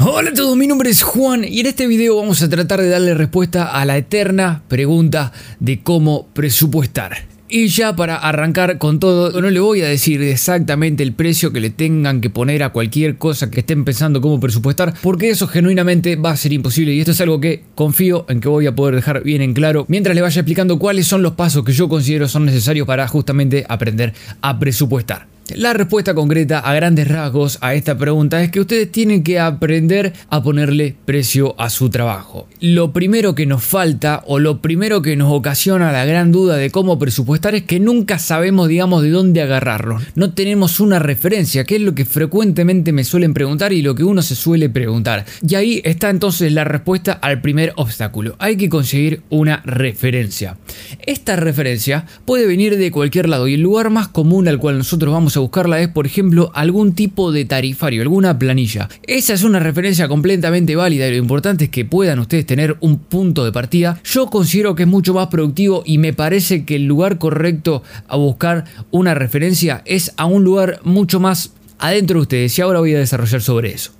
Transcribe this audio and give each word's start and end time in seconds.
Hola 0.00 0.30
a 0.30 0.32
todos, 0.32 0.56
mi 0.56 0.68
nombre 0.68 0.90
es 0.90 1.02
Juan 1.02 1.42
y 1.42 1.58
en 1.58 1.66
este 1.66 1.88
video 1.88 2.14
vamos 2.14 2.40
a 2.40 2.48
tratar 2.48 2.80
de 2.80 2.88
darle 2.88 3.14
respuesta 3.14 3.64
a 3.64 3.84
la 3.84 3.96
eterna 3.96 4.62
pregunta 4.68 5.32
de 5.58 5.82
cómo 5.82 6.28
presupuestar. 6.34 7.26
Y 7.48 7.66
ya 7.66 7.96
para 7.96 8.14
arrancar 8.14 8.78
con 8.78 9.00
todo, 9.00 9.40
no 9.40 9.50
le 9.50 9.58
voy 9.58 9.82
a 9.82 9.88
decir 9.88 10.22
exactamente 10.22 11.02
el 11.02 11.14
precio 11.14 11.52
que 11.52 11.58
le 11.58 11.70
tengan 11.70 12.20
que 12.20 12.30
poner 12.30 12.62
a 12.62 12.68
cualquier 12.68 13.16
cosa 13.18 13.50
que 13.50 13.58
estén 13.58 13.84
pensando 13.84 14.20
cómo 14.20 14.38
presupuestar, 14.38 14.94
porque 15.02 15.30
eso 15.30 15.48
genuinamente 15.48 16.14
va 16.14 16.30
a 16.30 16.36
ser 16.36 16.52
imposible 16.52 16.94
y 16.94 17.00
esto 17.00 17.10
es 17.10 17.20
algo 17.20 17.40
que 17.40 17.64
confío 17.74 18.24
en 18.28 18.40
que 18.40 18.48
voy 18.48 18.66
a 18.66 18.76
poder 18.76 18.94
dejar 18.94 19.24
bien 19.24 19.42
en 19.42 19.52
claro 19.52 19.84
mientras 19.88 20.14
le 20.14 20.22
vaya 20.22 20.42
explicando 20.42 20.78
cuáles 20.78 21.08
son 21.08 21.24
los 21.24 21.32
pasos 21.32 21.64
que 21.64 21.72
yo 21.72 21.88
considero 21.88 22.28
son 22.28 22.44
necesarios 22.44 22.86
para 22.86 23.08
justamente 23.08 23.66
aprender 23.68 24.14
a 24.42 24.60
presupuestar. 24.60 25.37
La 25.54 25.72
respuesta 25.72 26.14
concreta 26.14 26.58
a 26.58 26.74
grandes 26.74 27.08
rasgos 27.08 27.56
a 27.62 27.74
esta 27.74 27.96
pregunta 27.96 28.42
es 28.42 28.50
que 28.50 28.60
ustedes 28.60 28.92
tienen 28.92 29.22
que 29.22 29.40
aprender 29.40 30.12
a 30.28 30.42
ponerle 30.42 30.94
precio 31.06 31.58
a 31.58 31.70
su 31.70 31.88
trabajo. 31.88 32.48
Lo 32.60 32.92
primero 32.92 33.34
que 33.34 33.46
nos 33.46 33.64
falta 33.64 34.22
o 34.26 34.40
lo 34.40 34.60
primero 34.60 35.00
que 35.00 35.16
nos 35.16 35.32
ocasiona 35.32 35.90
la 35.90 36.04
gran 36.04 36.32
duda 36.32 36.56
de 36.56 36.70
cómo 36.70 36.98
presupuestar 36.98 37.54
es 37.54 37.62
que 37.62 37.80
nunca 37.80 38.18
sabemos, 38.18 38.68
digamos, 38.68 39.02
de 39.02 39.08
dónde 39.08 39.40
agarrarlo. 39.40 39.98
No 40.14 40.34
tenemos 40.34 40.80
una 40.80 40.98
referencia, 40.98 41.64
que 41.64 41.76
es 41.76 41.82
lo 41.82 41.94
que 41.94 42.04
frecuentemente 42.04 42.92
me 42.92 43.04
suelen 43.04 43.32
preguntar 43.32 43.72
y 43.72 43.80
lo 43.80 43.94
que 43.94 44.04
uno 44.04 44.20
se 44.20 44.34
suele 44.34 44.68
preguntar. 44.68 45.24
Y 45.46 45.54
ahí 45.54 45.80
está 45.82 46.10
entonces 46.10 46.52
la 46.52 46.64
respuesta 46.64 47.12
al 47.12 47.40
primer 47.40 47.72
obstáculo. 47.76 48.36
Hay 48.38 48.58
que 48.58 48.68
conseguir 48.68 49.22
una 49.30 49.62
referencia. 49.64 50.58
Esta 51.06 51.36
referencia 51.36 52.04
puede 52.26 52.46
venir 52.46 52.76
de 52.76 52.90
cualquier 52.90 53.30
lado 53.30 53.48
y 53.48 53.54
el 53.54 53.62
lugar 53.62 53.88
más 53.88 54.08
común 54.08 54.46
al 54.46 54.58
cual 54.58 54.76
nosotros 54.76 55.12
vamos 55.12 55.36
a 55.36 55.37
buscarla 55.38 55.80
es, 55.80 55.88
por 55.88 56.06
ejemplo, 56.06 56.50
algún 56.54 56.94
tipo 56.94 57.32
de 57.32 57.44
tarifario, 57.44 58.02
alguna 58.02 58.38
planilla. 58.38 58.88
Esa 59.06 59.34
es 59.34 59.42
una 59.42 59.60
referencia 59.60 60.08
completamente 60.08 60.76
válida 60.76 61.06
y 61.06 61.10
lo 61.10 61.16
importante 61.16 61.64
es 61.64 61.70
que 61.70 61.84
puedan 61.84 62.18
ustedes 62.18 62.46
tener 62.46 62.76
un 62.80 62.98
punto 62.98 63.44
de 63.44 63.52
partida. 63.52 64.00
Yo 64.04 64.26
considero 64.26 64.74
que 64.74 64.84
es 64.84 64.88
mucho 64.88 65.14
más 65.14 65.28
productivo 65.28 65.82
y 65.84 65.98
me 65.98 66.12
parece 66.12 66.64
que 66.64 66.76
el 66.76 66.86
lugar 66.86 67.18
correcto 67.18 67.82
a 68.08 68.16
buscar 68.16 68.64
una 68.90 69.14
referencia 69.14 69.82
es 69.84 70.12
a 70.16 70.26
un 70.26 70.44
lugar 70.44 70.80
mucho 70.84 71.20
más 71.20 71.52
adentro 71.78 72.18
de 72.18 72.22
ustedes 72.22 72.58
y 72.58 72.62
ahora 72.62 72.80
voy 72.80 72.94
a 72.94 72.98
desarrollar 72.98 73.40
sobre 73.40 73.72
eso. 73.72 73.92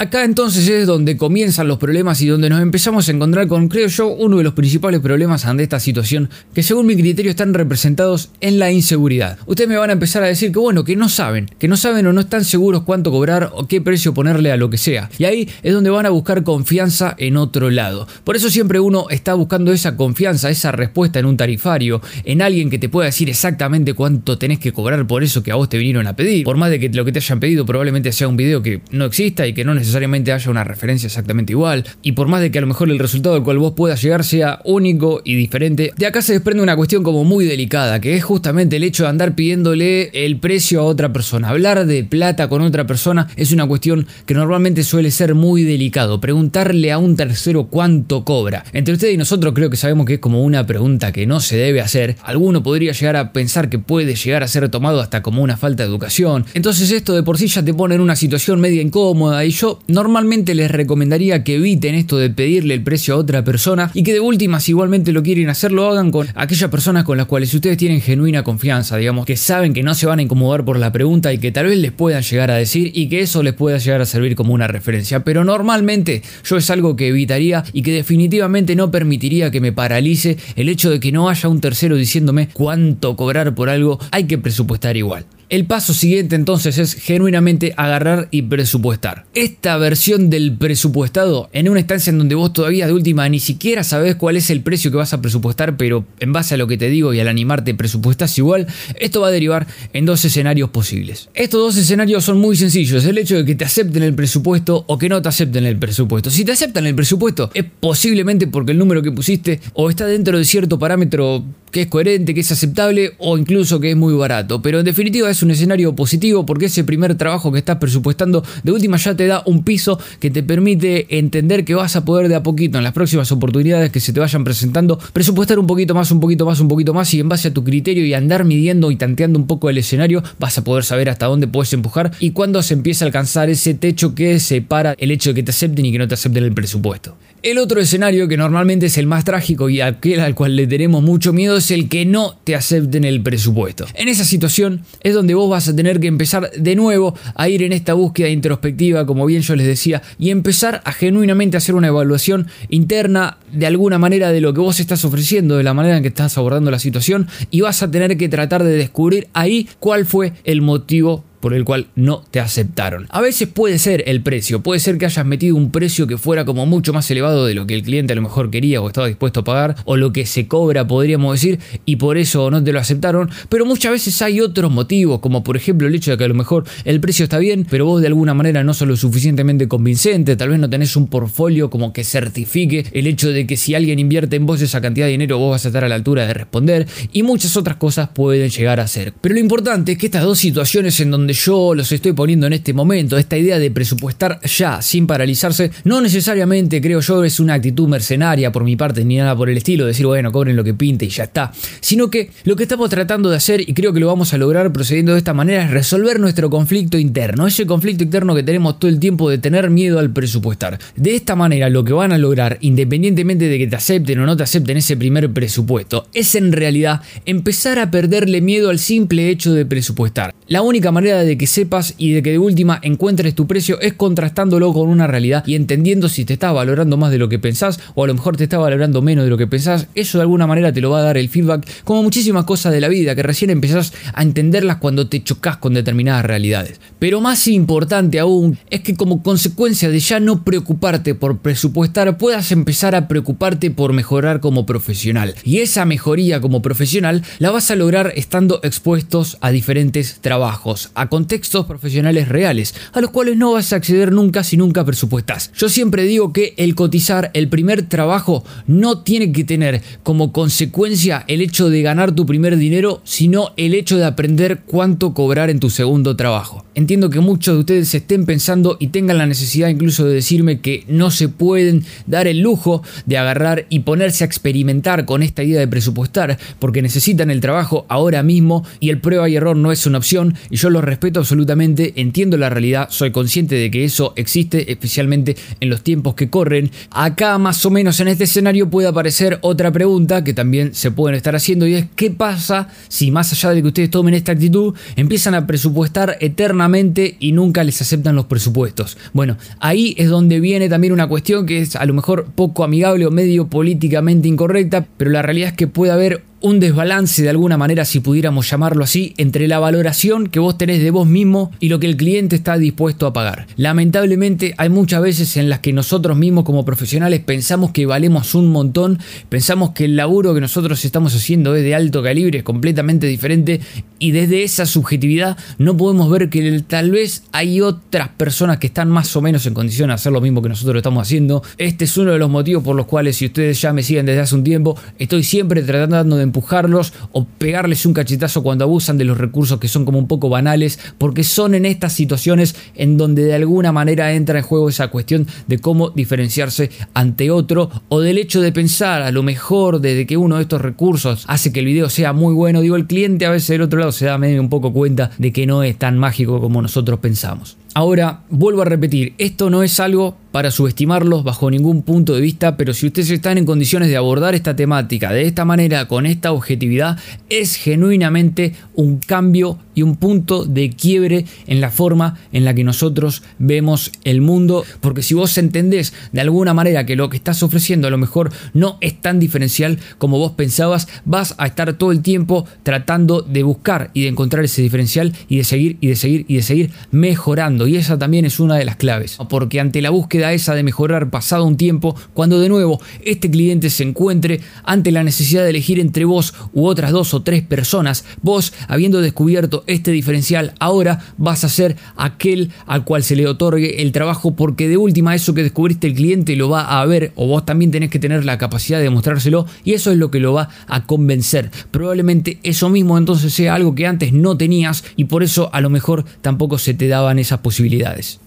Acá 0.00 0.24
entonces 0.24 0.66
es 0.66 0.86
donde 0.86 1.18
comienzan 1.18 1.68
los 1.68 1.76
problemas 1.76 2.22
y 2.22 2.26
donde 2.26 2.48
nos 2.48 2.62
empezamos 2.62 3.06
a 3.06 3.12
encontrar 3.12 3.46
con, 3.48 3.68
creo 3.68 3.86
yo, 3.86 4.08
uno 4.08 4.38
de 4.38 4.44
los 4.44 4.54
principales 4.54 5.00
problemas 5.00 5.44
ante 5.44 5.62
esta 5.62 5.78
situación, 5.78 6.30
que 6.54 6.62
según 6.62 6.86
mi 6.86 6.96
criterio 6.96 7.28
están 7.28 7.52
representados 7.52 8.30
en 8.40 8.58
la 8.58 8.72
inseguridad. 8.72 9.36
Ustedes 9.44 9.68
me 9.68 9.76
van 9.76 9.90
a 9.90 9.92
empezar 9.92 10.22
a 10.22 10.28
decir 10.28 10.52
que 10.52 10.58
bueno, 10.58 10.84
que 10.84 10.96
no 10.96 11.10
saben, 11.10 11.50
que 11.58 11.68
no 11.68 11.76
saben 11.76 12.06
o 12.06 12.14
no 12.14 12.22
están 12.22 12.46
seguros 12.46 12.84
cuánto 12.84 13.10
cobrar 13.10 13.50
o 13.52 13.66
qué 13.68 13.82
precio 13.82 14.14
ponerle 14.14 14.50
a 14.50 14.56
lo 14.56 14.70
que 14.70 14.78
sea. 14.78 15.10
Y 15.18 15.24
ahí 15.24 15.46
es 15.62 15.74
donde 15.74 15.90
van 15.90 16.06
a 16.06 16.08
buscar 16.08 16.44
confianza 16.44 17.14
en 17.18 17.36
otro 17.36 17.68
lado. 17.68 18.08
Por 18.24 18.36
eso 18.36 18.48
siempre 18.48 18.80
uno 18.80 19.04
está 19.10 19.34
buscando 19.34 19.70
esa 19.70 19.98
confianza, 19.98 20.48
esa 20.48 20.72
respuesta 20.72 21.18
en 21.18 21.26
un 21.26 21.36
tarifario, 21.36 22.00
en 22.24 22.40
alguien 22.40 22.70
que 22.70 22.78
te 22.78 22.88
pueda 22.88 23.04
decir 23.04 23.28
exactamente 23.28 23.92
cuánto 23.92 24.38
tenés 24.38 24.60
que 24.60 24.72
cobrar 24.72 25.06
por 25.06 25.22
eso 25.22 25.42
que 25.42 25.52
a 25.52 25.56
vos 25.56 25.68
te 25.68 25.76
vinieron 25.76 26.06
a 26.06 26.16
pedir. 26.16 26.46
Por 26.46 26.56
más 26.56 26.70
de 26.70 26.80
que 26.80 26.88
lo 26.88 27.04
que 27.04 27.12
te 27.12 27.18
hayan 27.18 27.38
pedido 27.38 27.66
probablemente 27.66 28.12
sea 28.12 28.28
un 28.28 28.38
video 28.38 28.62
que 28.62 28.80
no 28.92 29.04
exista 29.04 29.46
y 29.46 29.52
que 29.52 29.62
no 29.62 29.74
necesariamente 29.90 30.32
haya 30.32 30.50
una 30.50 30.62
referencia 30.62 31.08
exactamente 31.08 31.52
igual, 31.52 31.84
y 32.02 32.12
por 32.12 32.28
más 32.28 32.40
de 32.40 32.52
que 32.52 32.58
a 32.58 32.60
lo 32.60 32.68
mejor 32.68 32.90
el 32.90 32.98
resultado 33.00 33.34
al 33.34 33.42
cual 33.42 33.58
vos 33.58 33.72
puedas 33.72 34.00
llegar 34.00 34.22
sea 34.22 34.60
único 34.64 35.20
y 35.24 35.34
diferente, 35.34 35.92
de 35.96 36.06
acá 36.06 36.22
se 36.22 36.32
desprende 36.32 36.62
una 36.62 36.76
cuestión 36.76 37.02
como 37.02 37.24
muy 37.24 37.44
delicada, 37.44 38.00
que 38.00 38.16
es 38.16 38.22
justamente 38.22 38.76
el 38.76 38.84
hecho 38.84 39.02
de 39.02 39.08
andar 39.08 39.34
pidiéndole 39.34 40.10
el 40.12 40.38
precio 40.38 40.80
a 40.80 40.84
otra 40.84 41.12
persona. 41.12 41.48
Hablar 41.48 41.86
de 41.86 42.04
plata 42.04 42.48
con 42.48 42.62
otra 42.62 42.86
persona 42.86 43.26
es 43.36 43.50
una 43.50 43.66
cuestión 43.66 44.06
que 44.26 44.34
normalmente 44.34 44.84
suele 44.84 45.10
ser 45.10 45.34
muy 45.34 45.64
delicado. 45.64 46.20
Preguntarle 46.20 46.92
a 46.92 46.98
un 46.98 47.16
tercero 47.16 47.66
cuánto 47.66 48.24
cobra. 48.24 48.64
Entre 48.72 48.94
ustedes 48.94 49.14
y 49.14 49.16
nosotros 49.16 49.54
creo 49.54 49.70
que 49.70 49.76
sabemos 49.76 50.06
que 50.06 50.14
es 50.14 50.20
como 50.20 50.44
una 50.44 50.66
pregunta 50.66 51.10
que 51.10 51.26
no 51.26 51.40
se 51.40 51.56
debe 51.56 51.80
hacer. 51.80 52.16
Alguno 52.22 52.62
podría 52.62 52.92
llegar 52.92 53.16
a 53.16 53.32
pensar 53.32 53.68
que 53.68 53.78
puede 53.80 54.14
llegar 54.14 54.44
a 54.44 54.48
ser 54.48 54.68
tomado 54.68 55.00
hasta 55.00 55.22
como 55.22 55.42
una 55.42 55.56
falta 55.56 55.82
de 55.82 55.88
educación. 55.88 56.44
Entonces 56.54 56.90
esto 56.92 57.14
de 57.14 57.22
por 57.24 57.38
sí 57.38 57.48
ya 57.48 57.64
te 57.64 57.74
pone 57.74 57.96
en 57.96 58.00
una 58.00 58.14
situación 58.14 58.60
media 58.60 58.82
incómoda 58.82 59.44
y 59.44 59.50
yo 59.50 59.69
normalmente 59.86 60.54
les 60.54 60.70
recomendaría 60.70 61.44
que 61.44 61.56
eviten 61.56 61.94
esto 61.94 62.18
de 62.18 62.30
pedirle 62.30 62.74
el 62.74 62.82
precio 62.82 63.14
a 63.14 63.16
otra 63.18 63.44
persona 63.44 63.90
y 63.94 64.02
que 64.02 64.12
de 64.12 64.20
última 64.20 64.60
si 64.60 64.72
igualmente 64.72 65.12
lo 65.12 65.22
quieren 65.22 65.48
hacer 65.48 65.72
lo 65.72 65.88
hagan 65.88 66.10
con 66.10 66.28
aquellas 66.34 66.70
personas 66.70 67.04
con 67.04 67.16
las 67.16 67.26
cuales 67.26 67.52
ustedes 67.54 67.76
tienen 67.76 68.00
genuina 68.00 68.42
confianza, 68.42 68.96
digamos, 68.96 69.26
que 69.26 69.36
saben 69.36 69.72
que 69.72 69.82
no 69.82 69.94
se 69.94 70.06
van 70.06 70.18
a 70.18 70.22
incomodar 70.22 70.64
por 70.64 70.78
la 70.78 70.92
pregunta 70.92 71.32
y 71.32 71.38
que 71.38 71.52
tal 71.52 71.66
vez 71.66 71.78
les 71.78 71.92
puedan 71.92 72.22
llegar 72.22 72.50
a 72.50 72.56
decir 72.56 72.90
y 72.94 73.08
que 73.08 73.20
eso 73.20 73.42
les 73.42 73.54
pueda 73.54 73.78
llegar 73.78 74.00
a 74.00 74.06
servir 74.06 74.34
como 74.34 74.54
una 74.54 74.66
referencia. 74.66 75.24
Pero 75.24 75.44
normalmente 75.44 76.22
yo 76.44 76.56
es 76.56 76.70
algo 76.70 76.96
que 76.96 77.08
evitaría 77.08 77.64
y 77.72 77.82
que 77.82 77.92
definitivamente 77.92 78.76
no 78.76 78.90
permitiría 78.90 79.50
que 79.50 79.60
me 79.60 79.72
paralice 79.72 80.36
el 80.56 80.68
hecho 80.68 80.90
de 80.90 81.00
que 81.00 81.12
no 81.12 81.28
haya 81.28 81.48
un 81.48 81.60
tercero 81.60 81.96
diciéndome 81.96 82.48
cuánto 82.52 83.16
cobrar 83.16 83.54
por 83.54 83.68
algo, 83.68 83.98
hay 84.10 84.24
que 84.24 84.38
presupuestar 84.38 84.96
igual. 84.96 85.24
El 85.50 85.64
paso 85.64 85.94
siguiente 85.94 86.36
entonces 86.36 86.78
es 86.78 86.94
genuinamente 86.94 87.74
agarrar 87.76 88.28
y 88.30 88.42
presupuestar. 88.42 89.26
Esta 89.34 89.76
versión 89.78 90.30
del 90.30 90.56
presupuestado 90.56 91.50
en 91.52 91.68
una 91.68 91.80
instancia 91.80 92.12
en 92.12 92.18
donde 92.18 92.36
vos 92.36 92.52
todavía 92.52 92.86
de 92.86 92.92
última 92.92 93.28
ni 93.28 93.40
siquiera 93.40 93.82
sabes 93.82 94.14
cuál 94.14 94.36
es 94.36 94.48
el 94.50 94.60
precio 94.60 94.92
que 94.92 94.98
vas 94.98 95.12
a 95.12 95.20
presupuestar, 95.20 95.76
pero 95.76 96.04
en 96.20 96.32
base 96.32 96.54
a 96.54 96.56
lo 96.56 96.68
que 96.68 96.78
te 96.78 96.88
digo 96.88 97.12
y 97.14 97.18
al 97.18 97.26
animarte 97.26 97.74
presupuestas 97.74 98.38
igual, 98.38 98.68
esto 99.00 99.22
va 99.22 99.26
a 99.26 99.32
derivar 99.32 99.66
en 99.92 100.06
dos 100.06 100.24
escenarios 100.24 100.70
posibles. 100.70 101.30
Estos 101.34 101.60
dos 101.60 101.76
escenarios 101.76 102.22
son 102.22 102.38
muy 102.38 102.54
sencillos, 102.54 103.04
el 103.04 103.18
hecho 103.18 103.34
de 103.34 103.44
que 103.44 103.56
te 103.56 103.64
acepten 103.64 104.04
el 104.04 104.14
presupuesto 104.14 104.84
o 104.86 104.98
que 104.98 105.08
no 105.08 105.20
te 105.20 105.30
acepten 105.30 105.66
el 105.66 105.78
presupuesto. 105.78 106.30
Si 106.30 106.44
te 106.44 106.52
aceptan 106.52 106.86
el 106.86 106.94
presupuesto 106.94 107.50
es 107.54 107.64
posiblemente 107.80 108.46
porque 108.46 108.70
el 108.70 108.78
número 108.78 109.02
que 109.02 109.10
pusiste 109.10 109.60
o 109.72 109.90
está 109.90 110.06
dentro 110.06 110.38
de 110.38 110.44
cierto 110.44 110.78
parámetro 110.78 111.44
que 111.70 111.82
es 111.82 111.86
coherente, 111.88 112.34
que 112.34 112.40
es 112.40 112.52
aceptable 112.52 113.12
o 113.18 113.38
incluso 113.38 113.80
que 113.80 113.90
es 113.90 113.96
muy 113.96 114.14
barato, 114.14 114.62
pero 114.62 114.80
en 114.80 114.84
definitiva 114.84 115.30
es 115.30 115.42
un 115.42 115.50
escenario 115.50 115.94
positivo 115.94 116.46
porque 116.46 116.66
ese 116.66 116.84
primer 116.84 117.14
trabajo 117.16 117.52
que 117.52 117.58
estás 117.58 117.78
presupuestando 117.78 118.44
de 118.62 118.72
última 118.72 118.96
ya 118.96 119.14
te 119.14 119.26
da 119.26 119.42
un 119.46 119.62
piso 119.64 119.98
que 120.18 120.30
te 120.30 120.42
permite 120.42 121.18
entender 121.18 121.64
que 121.64 121.74
vas 121.74 121.96
a 121.96 122.04
poder 122.04 122.28
de 122.28 122.34
a 122.34 122.42
poquito 122.42 122.78
en 122.78 122.84
las 122.84 122.92
próximas 122.92 123.30
oportunidades 123.32 123.90
que 123.90 124.00
se 124.00 124.12
te 124.12 124.20
vayan 124.20 124.44
presentando 124.44 124.98
presupuestar 125.12 125.58
un 125.58 125.66
poquito 125.66 125.94
más, 125.94 126.10
un 126.10 126.20
poquito 126.20 126.46
más, 126.46 126.60
un 126.60 126.68
poquito 126.68 126.94
más 126.94 127.12
y 127.14 127.20
en 127.20 127.28
base 127.28 127.48
a 127.48 127.54
tu 127.54 127.64
criterio 127.64 128.04
y 128.04 128.14
andar 128.14 128.44
midiendo 128.44 128.90
y 128.90 128.96
tanteando 128.96 129.38
un 129.38 129.46
poco 129.46 129.70
el 129.70 129.78
escenario 129.78 130.22
vas 130.38 130.58
a 130.58 130.64
poder 130.64 130.84
saber 130.84 131.08
hasta 131.08 131.26
dónde 131.26 131.46
puedes 131.46 131.72
empujar 131.72 132.12
y 132.20 132.30
cuándo 132.30 132.62
se 132.62 132.74
empieza 132.74 133.04
a 133.04 133.06
alcanzar 133.06 133.50
ese 133.50 133.74
techo 133.74 134.14
que 134.14 134.40
separa 134.40 134.94
el 134.98 135.10
hecho 135.10 135.30
de 135.30 135.34
que 135.34 135.42
te 135.42 135.50
acepten 135.50 135.86
y 135.86 135.92
que 135.92 135.98
no 135.98 136.08
te 136.08 136.14
acepten 136.14 136.44
el 136.44 136.52
presupuesto. 136.52 137.16
El 137.42 137.56
otro 137.56 137.80
escenario 137.80 138.28
que 138.28 138.36
normalmente 138.36 138.84
es 138.86 138.98
el 138.98 139.06
más 139.06 139.24
trágico 139.24 139.70
y 139.70 139.80
aquel 139.80 140.20
al 140.20 140.34
cual 140.34 140.56
le 140.56 140.66
tenemos 140.66 141.02
mucho 141.02 141.32
miedo 141.32 141.56
es 141.56 141.70
el 141.70 141.88
que 141.88 142.04
no 142.04 142.38
te 142.44 142.54
acepten 142.54 143.04
el 143.04 143.22
presupuesto. 143.22 143.86
En 143.94 144.08
esa 144.08 144.26
situación 144.26 144.82
es 145.02 145.14
donde 145.14 145.32
vos 145.32 145.48
vas 145.48 145.66
a 145.66 145.74
tener 145.74 146.00
que 146.00 146.06
empezar 146.06 146.50
de 146.50 146.76
nuevo 146.76 147.16
a 147.34 147.48
ir 147.48 147.62
en 147.62 147.72
esta 147.72 147.94
búsqueda 147.94 148.28
introspectiva, 148.28 149.06
como 149.06 149.24
bien 149.24 149.40
yo 149.40 149.56
les 149.56 149.66
decía, 149.66 150.02
y 150.18 150.28
empezar 150.28 150.82
a 150.84 150.92
genuinamente 150.92 151.56
hacer 151.56 151.74
una 151.74 151.88
evaluación 151.88 152.46
interna 152.68 153.38
de 153.50 153.66
alguna 153.66 153.98
manera 153.98 154.32
de 154.32 154.42
lo 154.42 154.52
que 154.52 154.60
vos 154.60 154.78
estás 154.78 155.02
ofreciendo, 155.06 155.56
de 155.56 155.62
la 155.62 155.72
manera 155.72 155.96
en 155.96 156.02
que 156.02 156.08
estás 156.08 156.36
abordando 156.36 156.70
la 156.70 156.78
situación, 156.78 157.26
y 157.50 157.62
vas 157.62 157.82
a 157.82 157.90
tener 157.90 158.18
que 158.18 158.28
tratar 158.28 158.64
de 158.64 158.72
descubrir 158.72 159.28
ahí 159.32 159.66
cuál 159.78 160.04
fue 160.04 160.34
el 160.44 160.60
motivo 160.60 161.24
por 161.40 161.54
el 161.54 161.64
cual 161.64 161.88
no 161.96 162.22
te 162.30 162.40
aceptaron. 162.40 163.06
A 163.10 163.20
veces 163.20 163.48
puede 163.48 163.78
ser 163.78 164.04
el 164.06 164.22
precio, 164.22 164.60
puede 164.60 164.80
ser 164.80 164.98
que 164.98 165.06
hayas 165.06 165.26
metido 165.26 165.56
un 165.56 165.70
precio 165.70 166.06
que 166.06 166.18
fuera 166.18 166.44
como 166.44 166.66
mucho 166.66 166.92
más 166.92 167.10
elevado 167.10 167.46
de 167.46 167.54
lo 167.54 167.66
que 167.66 167.74
el 167.74 167.82
cliente 167.82 168.12
a 168.12 168.16
lo 168.16 168.22
mejor 168.22 168.50
quería 168.50 168.80
o 168.80 168.88
estaba 168.88 169.06
dispuesto 169.06 169.40
a 169.40 169.44
pagar, 169.44 169.76
o 169.84 169.96
lo 169.96 170.12
que 170.12 170.26
se 170.26 170.46
cobra, 170.46 170.86
podríamos 170.86 171.34
decir, 171.34 171.58
y 171.84 171.96
por 171.96 172.18
eso 172.18 172.50
no 172.50 172.62
te 172.62 172.72
lo 172.72 172.78
aceptaron, 172.78 173.30
pero 173.48 173.64
muchas 173.64 173.92
veces 173.92 174.20
hay 174.22 174.40
otros 174.40 174.70
motivos, 174.70 175.20
como 175.20 175.42
por 175.42 175.56
ejemplo 175.56 175.88
el 175.88 175.94
hecho 175.94 176.10
de 176.10 176.18
que 176.18 176.24
a 176.24 176.28
lo 176.28 176.34
mejor 176.34 176.64
el 176.84 177.00
precio 177.00 177.24
está 177.24 177.38
bien, 177.38 177.66
pero 177.68 177.86
vos 177.86 178.00
de 178.00 178.06
alguna 178.06 178.34
manera 178.34 178.62
no 178.64 178.74
sos 178.74 178.88
lo 178.88 178.96
suficientemente 178.96 179.68
convincente, 179.68 180.36
tal 180.36 180.50
vez 180.50 180.58
no 180.58 180.68
tenés 180.68 180.96
un 180.96 181.08
portfolio 181.08 181.70
como 181.70 181.92
que 181.92 182.04
certifique 182.04 182.86
el 182.92 183.06
hecho 183.06 183.30
de 183.30 183.46
que 183.46 183.56
si 183.56 183.74
alguien 183.74 183.98
invierte 183.98 184.36
en 184.36 184.46
vos 184.46 184.60
esa 184.60 184.80
cantidad 184.80 185.06
de 185.06 185.12
dinero 185.12 185.38
vos 185.38 185.52
vas 185.52 185.64
a 185.64 185.68
estar 185.68 185.84
a 185.84 185.88
la 185.88 185.94
altura 185.94 186.26
de 186.26 186.34
responder, 186.34 186.86
y 187.12 187.22
muchas 187.22 187.56
otras 187.56 187.76
cosas 187.76 188.10
pueden 188.14 188.50
llegar 188.50 188.80
a 188.80 188.86
ser. 188.86 189.12
Pero 189.20 189.34
lo 189.34 189.40
importante 189.40 189.92
es 189.92 189.98
que 189.98 190.06
estas 190.06 190.24
dos 190.24 190.38
situaciones 190.38 191.00
en 191.00 191.10
donde 191.10 191.29
yo 191.32 191.74
los 191.74 191.90
estoy 191.92 192.12
poniendo 192.12 192.46
en 192.46 192.52
este 192.52 192.72
momento, 192.72 193.16
esta 193.16 193.36
idea 193.36 193.58
de 193.58 193.70
presupuestar 193.70 194.40
ya, 194.42 194.82
sin 194.82 195.06
paralizarse, 195.06 195.70
no 195.84 196.00
necesariamente 196.00 196.80
creo 196.80 197.00
yo 197.00 197.24
es 197.24 197.40
una 197.40 197.54
actitud 197.54 197.88
mercenaria 197.88 198.52
por 198.52 198.64
mi 198.64 198.76
parte 198.76 199.04
ni 199.04 199.16
nada 199.16 199.36
por 199.36 199.50
el 199.50 199.56
estilo, 199.56 199.86
decir 199.86 200.06
bueno, 200.06 200.32
cobren 200.32 200.56
lo 200.56 200.64
que 200.64 200.74
pinte 200.74 201.04
y 201.04 201.08
ya 201.08 201.24
está, 201.24 201.52
sino 201.80 202.10
que 202.10 202.30
lo 202.44 202.56
que 202.56 202.64
estamos 202.64 202.90
tratando 202.90 203.30
de 203.30 203.36
hacer 203.36 203.60
y 203.60 203.72
creo 203.74 203.92
que 203.92 204.00
lo 204.00 204.06
vamos 204.06 204.32
a 204.34 204.38
lograr 204.38 204.72
procediendo 204.72 205.12
de 205.12 205.18
esta 205.18 205.34
manera 205.34 205.64
es 205.64 205.70
resolver 205.70 206.20
nuestro 206.20 206.50
conflicto 206.50 206.98
interno, 206.98 207.46
ese 207.46 207.66
conflicto 207.66 208.04
interno 208.04 208.34
que 208.34 208.42
tenemos 208.42 208.78
todo 208.78 208.90
el 208.90 208.98
tiempo 208.98 209.30
de 209.30 209.38
tener 209.38 209.70
miedo 209.70 209.98
al 209.98 210.10
presupuestar. 210.10 210.78
De 210.96 211.14
esta 211.14 211.36
manera 211.36 211.70
lo 211.70 211.84
que 211.84 211.92
van 211.92 212.12
a 212.12 212.18
lograr, 212.18 212.58
independientemente 212.60 213.48
de 213.48 213.58
que 213.58 213.66
te 213.66 213.76
acepten 213.76 214.18
o 214.20 214.26
no 214.26 214.36
te 214.36 214.42
acepten 214.42 214.76
ese 214.76 214.96
primer 214.96 215.30
presupuesto, 215.32 216.06
es 216.12 216.34
en 216.34 216.52
realidad 216.52 217.02
empezar 217.26 217.78
a 217.78 217.90
perderle 217.90 218.40
miedo 218.40 218.70
al 218.70 218.78
simple 218.78 219.30
hecho 219.30 219.52
de 219.52 219.66
presupuestar. 219.66 220.34
La 220.46 220.62
única 220.62 220.90
manera 220.90 221.19
de 221.24 221.38
que 221.38 221.46
sepas 221.46 221.94
y 221.96 222.12
de 222.12 222.22
que 222.22 222.32
de 222.32 222.38
última 222.38 222.78
encuentres 222.82 223.34
tu 223.34 223.46
precio 223.46 223.80
es 223.80 223.94
contrastándolo 223.94 224.72
con 224.72 224.88
una 224.88 225.06
realidad 225.06 225.44
y 225.46 225.54
entendiendo 225.54 226.08
si 226.08 226.24
te 226.24 226.34
está 226.34 226.52
valorando 226.52 226.96
más 226.96 227.10
de 227.10 227.18
lo 227.18 227.28
que 227.28 227.38
pensás 227.38 227.80
o 227.94 228.04
a 228.04 228.06
lo 228.06 228.14
mejor 228.14 228.36
te 228.36 228.44
está 228.44 228.58
valorando 228.58 229.02
menos 229.02 229.24
de 229.24 229.30
lo 229.30 229.38
que 229.38 229.46
pensás. 229.46 229.86
Eso 229.94 230.18
de 230.18 230.22
alguna 230.22 230.46
manera 230.46 230.72
te 230.72 230.80
lo 230.80 230.90
va 230.90 231.00
a 231.00 231.02
dar 231.02 231.16
el 231.16 231.28
feedback, 231.28 231.66
como 231.84 232.02
muchísimas 232.02 232.44
cosas 232.44 232.72
de 232.72 232.80
la 232.80 232.88
vida 232.88 233.14
que 233.14 233.22
recién 233.22 233.50
empezás 233.50 233.92
a 234.12 234.22
entenderlas 234.22 234.76
cuando 234.76 235.08
te 235.08 235.22
chocas 235.22 235.56
con 235.58 235.74
determinadas 235.74 236.24
realidades. 236.24 236.80
Pero 236.98 237.20
más 237.20 237.46
importante 237.48 238.18
aún 238.18 238.58
es 238.70 238.80
que 238.80 238.94
como 238.94 239.22
consecuencia 239.22 239.88
de 239.88 240.00
ya 240.00 240.20
no 240.20 240.44
preocuparte 240.44 241.14
por 241.14 241.38
presupuestar, 241.38 242.16
puedas 242.18 242.52
empezar 242.52 242.94
a 242.94 243.08
preocuparte 243.08 243.70
por 243.70 243.92
mejorar 243.92 244.40
como 244.40 244.66
profesional. 244.66 245.34
Y 245.44 245.58
esa 245.58 245.84
mejoría 245.84 246.40
como 246.40 246.62
profesional 246.62 247.22
la 247.38 247.50
vas 247.50 247.70
a 247.70 247.76
lograr 247.76 248.12
estando 248.16 248.60
expuestos 248.62 249.38
a 249.40 249.50
diferentes 249.50 250.18
trabajos, 250.20 250.90
a 250.94 251.08
contextos 251.10 251.66
profesionales 251.66 252.28
reales, 252.28 252.74
a 252.92 253.00
los 253.00 253.10
cuales 253.10 253.36
no 253.36 253.52
vas 253.52 253.72
a 253.72 253.76
acceder 253.76 254.12
nunca 254.12 254.44
si 254.44 254.56
nunca 254.56 254.84
presupuestas. 254.84 255.50
Yo 255.56 255.68
siempre 255.68 256.04
digo 256.04 256.32
que 256.32 256.54
el 256.56 256.74
cotizar 256.74 257.30
el 257.34 257.48
primer 257.48 257.82
trabajo 257.82 258.44
no 258.66 259.00
tiene 259.00 259.32
que 259.32 259.44
tener 259.44 259.82
como 260.04 260.32
consecuencia 260.32 261.24
el 261.26 261.42
hecho 261.42 261.68
de 261.68 261.82
ganar 261.82 262.12
tu 262.12 262.24
primer 262.24 262.56
dinero, 262.56 263.02
sino 263.04 263.50
el 263.56 263.74
hecho 263.74 263.98
de 263.98 264.04
aprender 264.04 264.60
cuánto 264.64 265.12
cobrar 265.12 265.50
en 265.50 265.60
tu 265.60 265.68
segundo 265.68 266.14
trabajo. 266.16 266.64
Entiendo 266.76 267.10
que 267.10 267.18
muchos 267.18 267.54
de 267.54 267.60
ustedes 267.60 267.94
estén 267.94 268.24
pensando 268.24 268.76
y 268.78 268.86
tengan 268.86 269.18
la 269.18 269.26
necesidad 269.26 269.68
incluso 269.68 270.04
de 270.04 270.14
decirme 270.14 270.60
que 270.60 270.84
no 270.86 271.10
se 271.10 271.28
pueden 271.28 271.84
dar 272.06 272.28
el 272.28 272.38
lujo 272.38 272.82
de 273.06 273.18
agarrar 273.18 273.66
y 273.68 273.80
ponerse 273.80 274.22
a 274.22 274.28
experimentar 274.28 275.04
con 275.04 275.24
esta 275.24 275.42
idea 275.42 275.58
de 275.58 275.66
presupuestar 275.66 276.38
porque 276.60 276.82
necesitan 276.82 277.30
el 277.30 277.40
trabajo 277.40 277.84
ahora 277.88 278.22
mismo 278.22 278.64
y 278.78 278.90
el 278.90 279.00
prueba 279.00 279.28
y 279.28 279.34
error 279.34 279.56
no 279.56 279.72
es 279.72 279.84
una 279.86 279.98
opción 279.98 280.36
y 280.48 280.56
yo 280.56 280.70
lo 280.70 280.80
respeto 280.80 280.99
absolutamente, 281.18 281.94
entiendo 281.96 282.36
la 282.36 282.50
realidad, 282.50 282.88
soy 282.90 283.10
consciente 283.10 283.54
de 283.54 283.70
que 283.70 283.84
eso 283.84 284.12
existe 284.16 284.70
especialmente 284.70 285.36
en 285.60 285.70
los 285.70 285.82
tiempos 285.82 286.14
que 286.14 286.30
corren. 286.30 286.70
Acá 286.90 287.38
más 287.38 287.64
o 287.64 287.70
menos 287.70 287.98
en 288.00 288.08
este 288.08 288.24
escenario 288.24 288.68
puede 288.68 288.88
aparecer 288.88 289.38
otra 289.42 289.72
pregunta 289.72 290.22
que 290.22 290.34
también 290.34 290.74
se 290.74 290.90
pueden 290.90 291.16
estar 291.16 291.34
haciendo 291.34 291.66
y 291.66 291.74
es 291.74 291.86
¿qué 291.96 292.10
pasa 292.10 292.68
si 292.88 293.10
más 293.10 293.32
allá 293.32 293.50
de 293.50 293.62
que 293.62 293.68
ustedes 293.68 293.90
tomen 293.90 294.14
esta 294.14 294.32
actitud 294.32 294.74
empiezan 294.96 295.34
a 295.34 295.46
presupuestar 295.46 296.16
eternamente 296.20 297.16
y 297.18 297.32
nunca 297.32 297.64
les 297.64 297.80
aceptan 297.80 298.14
los 298.14 298.26
presupuestos? 298.26 298.96
Bueno, 299.12 299.36
ahí 299.58 299.94
es 299.98 300.08
donde 300.08 300.40
viene 300.40 300.68
también 300.68 300.92
una 300.92 301.08
cuestión 301.08 301.46
que 301.46 301.60
es 301.60 301.76
a 301.76 301.84
lo 301.86 301.94
mejor 301.94 302.26
poco 302.34 302.64
amigable 302.64 303.06
o 303.06 303.10
medio 303.10 303.48
políticamente 303.48 304.28
incorrecta, 304.28 304.86
pero 304.96 305.10
la 305.10 305.22
realidad 305.22 305.50
es 305.50 305.56
que 305.56 305.66
puede 305.66 305.92
haber 305.92 306.29
un 306.40 306.58
desbalance 306.58 307.22
de 307.22 307.28
alguna 307.28 307.58
manera, 307.58 307.84
si 307.84 308.00
pudiéramos 308.00 308.48
llamarlo 308.50 308.84
así, 308.84 309.14
entre 309.18 309.46
la 309.46 309.58
valoración 309.58 310.28
que 310.28 310.40
vos 310.40 310.56
tenés 310.56 310.82
de 310.82 310.90
vos 310.90 311.06
mismo 311.06 311.50
y 311.60 311.68
lo 311.68 311.78
que 311.78 311.86
el 311.86 311.96
cliente 311.96 312.36
está 312.36 312.56
dispuesto 312.56 313.06
a 313.06 313.12
pagar. 313.12 313.46
Lamentablemente 313.56 314.54
hay 314.56 314.70
muchas 314.70 315.02
veces 315.02 315.36
en 315.36 315.50
las 315.50 315.60
que 315.60 315.72
nosotros 315.72 316.16
mismos 316.16 316.44
como 316.44 316.64
profesionales 316.64 317.20
pensamos 317.20 317.72
que 317.72 317.86
valemos 317.86 318.34
un 318.34 318.50
montón, 318.50 318.98
pensamos 319.28 319.70
que 319.70 319.84
el 319.84 319.96
laburo 319.96 320.34
que 320.34 320.40
nosotros 320.40 320.84
estamos 320.84 321.14
haciendo 321.14 321.54
es 321.54 321.62
de 321.62 321.74
alto 321.74 322.02
calibre, 322.02 322.38
es 322.38 322.44
completamente 322.44 323.06
diferente 323.06 323.60
y 323.98 324.12
desde 324.12 324.42
esa 324.42 324.64
subjetividad 324.64 325.36
no 325.58 325.76
podemos 325.76 326.10
ver 326.10 326.30
que 326.30 326.62
tal 326.66 326.90
vez 326.90 327.24
hay 327.32 327.60
otras 327.60 328.08
personas 328.08 328.58
que 328.58 328.68
están 328.68 328.88
más 328.88 329.14
o 329.14 329.20
menos 329.20 329.44
en 329.46 329.52
condición 329.52 329.88
de 329.88 329.94
hacer 329.94 330.12
lo 330.12 330.20
mismo 330.20 330.40
que 330.40 330.48
nosotros 330.48 330.76
estamos 330.76 331.02
haciendo. 331.02 331.42
Este 331.58 331.84
es 331.84 331.96
uno 331.98 332.12
de 332.12 332.18
los 332.18 332.30
motivos 332.30 332.64
por 332.64 332.76
los 332.76 332.86
cuales 332.86 333.16
si 333.16 333.26
ustedes 333.26 333.60
ya 333.60 333.72
me 333.72 333.82
siguen 333.82 334.06
desde 334.06 334.20
hace 334.20 334.34
un 334.34 334.44
tiempo, 334.44 334.78
estoy 334.98 335.22
siempre 335.22 335.62
tratando 335.62 336.16
de 336.16 336.29
empujarlos 336.30 336.92
o 337.12 337.24
pegarles 337.24 337.84
un 337.84 337.92
cachetazo 337.92 338.42
cuando 338.42 338.64
abusan 338.64 338.98
de 338.98 339.04
los 339.04 339.18
recursos 339.18 339.58
que 339.58 339.68
son 339.68 339.84
como 339.84 339.98
un 339.98 340.06
poco 340.06 340.28
banales, 340.28 340.78
porque 340.96 341.24
son 341.24 341.54
en 341.54 341.66
estas 341.66 341.92
situaciones 341.92 342.54
en 342.74 342.96
donde 342.96 343.24
de 343.24 343.34
alguna 343.34 343.72
manera 343.72 344.12
entra 344.12 344.38
en 344.38 344.44
juego 344.44 344.68
esa 344.68 344.88
cuestión 344.88 345.26
de 345.48 345.58
cómo 345.58 345.90
diferenciarse 345.90 346.70
ante 346.94 347.30
otro 347.30 347.70
o 347.88 348.00
del 348.00 348.18
hecho 348.18 348.40
de 348.40 348.52
pensar 348.52 349.02
a 349.02 349.10
lo 349.10 349.22
mejor 349.22 349.80
desde 349.80 350.06
que 350.06 350.16
uno 350.16 350.36
de 350.36 350.42
estos 350.42 350.60
recursos 350.60 351.24
hace 351.26 351.52
que 351.52 351.60
el 351.60 351.66
video 351.66 351.90
sea 351.90 352.12
muy 352.12 352.32
bueno. 352.32 352.60
Digo, 352.60 352.76
el 352.76 352.86
cliente 352.86 353.26
a 353.26 353.30
veces 353.30 353.48
del 353.48 353.62
otro 353.62 353.80
lado 353.80 353.92
se 353.92 354.06
da 354.06 354.18
medio 354.18 354.40
un 354.40 354.48
poco 354.48 354.72
cuenta 354.72 355.10
de 355.18 355.32
que 355.32 355.46
no 355.46 355.62
es 355.62 355.76
tan 355.76 355.98
mágico 355.98 356.40
como 356.40 356.62
nosotros 356.62 357.00
pensamos. 357.00 357.59
Ahora, 357.72 358.24
vuelvo 358.30 358.62
a 358.62 358.64
repetir, 358.64 359.14
esto 359.18 359.48
no 359.48 359.62
es 359.62 359.78
algo 359.78 360.16
para 360.32 360.50
subestimarlos 360.50 361.24
bajo 361.24 361.50
ningún 361.50 361.82
punto 361.82 362.14
de 362.14 362.20
vista, 362.20 362.56
pero 362.56 362.72
si 362.72 362.86
ustedes 362.86 363.10
están 363.10 363.38
en 363.38 363.44
condiciones 363.44 363.88
de 363.88 363.96
abordar 363.96 364.34
esta 364.34 364.54
temática 364.54 365.12
de 365.12 365.22
esta 365.22 365.44
manera, 365.44 365.88
con 365.88 366.06
esta 366.06 366.32
objetividad, 366.32 366.98
es 367.28 367.56
genuinamente 367.56 368.54
un 368.74 368.98
cambio 368.98 369.58
y 369.74 369.82
un 369.82 369.96
punto 369.96 370.44
de 370.44 370.70
quiebre 370.70 371.24
en 371.46 371.60
la 371.60 371.70
forma 371.70 372.18
en 372.32 372.44
la 372.44 372.54
que 372.54 372.64
nosotros 372.64 373.22
vemos 373.38 373.92
el 374.04 374.20
mundo, 374.20 374.64
porque 374.80 375.02
si 375.02 375.14
vos 375.14 375.36
entendés 375.38 375.92
de 376.12 376.20
alguna 376.20 376.54
manera 376.54 376.86
que 376.86 376.96
lo 376.96 377.08
que 377.08 377.16
estás 377.16 377.42
ofreciendo 377.42 377.88
a 377.88 377.90
lo 377.90 377.98
mejor 377.98 378.32
no 378.52 378.78
es 378.80 379.00
tan 379.00 379.18
diferencial 379.18 379.78
como 379.98 380.18
vos 380.18 380.32
pensabas, 380.32 380.88
vas 381.04 381.34
a 381.38 381.46
estar 381.46 381.72
todo 381.74 381.92
el 381.92 382.02
tiempo 382.02 382.46
tratando 382.62 383.22
de 383.22 383.42
buscar 383.42 383.90
y 383.94 384.02
de 384.02 384.08
encontrar 384.08 384.44
ese 384.44 384.62
diferencial 384.62 385.12
y 385.28 385.38
de 385.38 385.44
seguir 385.44 385.76
y 385.80 385.88
de 385.88 385.96
seguir 385.96 386.24
y 386.28 386.36
de 386.36 386.42
seguir 386.42 386.70
mejorando. 386.90 387.59
Y 387.66 387.76
esa 387.76 387.98
también 387.98 388.24
es 388.24 388.40
una 388.40 388.56
de 388.56 388.64
las 388.64 388.76
claves, 388.76 389.18
porque 389.28 389.60
ante 389.60 389.82
la 389.82 389.90
búsqueda 389.90 390.32
esa 390.32 390.54
de 390.54 390.62
mejorar 390.62 391.10
pasado 391.10 391.44
un 391.44 391.56
tiempo, 391.56 391.96
cuando 392.14 392.40
de 392.40 392.48
nuevo 392.48 392.80
este 393.04 393.30
cliente 393.30 393.70
se 393.70 393.84
encuentre 393.84 394.40
ante 394.64 394.90
la 394.90 395.04
necesidad 395.04 395.44
de 395.44 395.50
elegir 395.50 395.80
entre 395.80 396.04
vos 396.04 396.34
u 396.52 396.66
otras 396.66 396.92
dos 396.92 397.14
o 397.14 397.22
tres 397.22 397.42
personas, 397.42 398.04
vos 398.22 398.52
habiendo 398.68 399.00
descubierto 399.00 399.64
este 399.66 399.90
diferencial, 399.90 400.54
ahora 400.58 401.00
vas 401.16 401.44
a 401.44 401.48
ser 401.48 401.76
aquel 401.96 402.50
al 402.66 402.84
cual 402.84 403.02
se 403.02 403.16
le 403.16 403.26
otorgue 403.26 403.82
el 403.82 403.92
trabajo 403.92 404.34
porque 404.34 404.68
de 404.68 404.76
última 404.76 405.14
eso 405.14 405.34
que 405.34 405.42
descubriste 405.42 405.86
el 405.86 405.94
cliente 405.94 406.36
lo 406.36 406.48
va 406.48 406.80
a 406.80 406.84
ver 406.86 407.12
o 407.14 407.26
vos 407.26 407.44
también 407.44 407.70
tenés 407.70 407.90
que 407.90 407.98
tener 407.98 408.24
la 408.24 408.38
capacidad 408.38 408.78
de 408.78 408.84
demostrárselo 408.84 409.46
y 409.64 409.74
eso 409.74 409.90
es 409.90 409.98
lo 409.98 410.10
que 410.10 410.20
lo 410.20 410.32
va 410.32 410.48
a 410.66 410.86
convencer. 410.86 411.50
Probablemente 411.70 412.38
eso 412.42 412.68
mismo 412.68 412.98
entonces 412.98 413.32
sea 413.32 413.54
algo 413.54 413.74
que 413.74 413.86
antes 413.86 414.12
no 414.12 414.36
tenías 414.36 414.84
y 414.96 415.04
por 415.04 415.22
eso 415.22 415.50
a 415.52 415.60
lo 415.60 415.70
mejor 415.70 416.04
tampoco 416.20 416.58
se 416.58 416.74
te 416.74 416.88
daban 416.88 417.18
esas 417.18 417.40
posibilidades. 417.50 418.20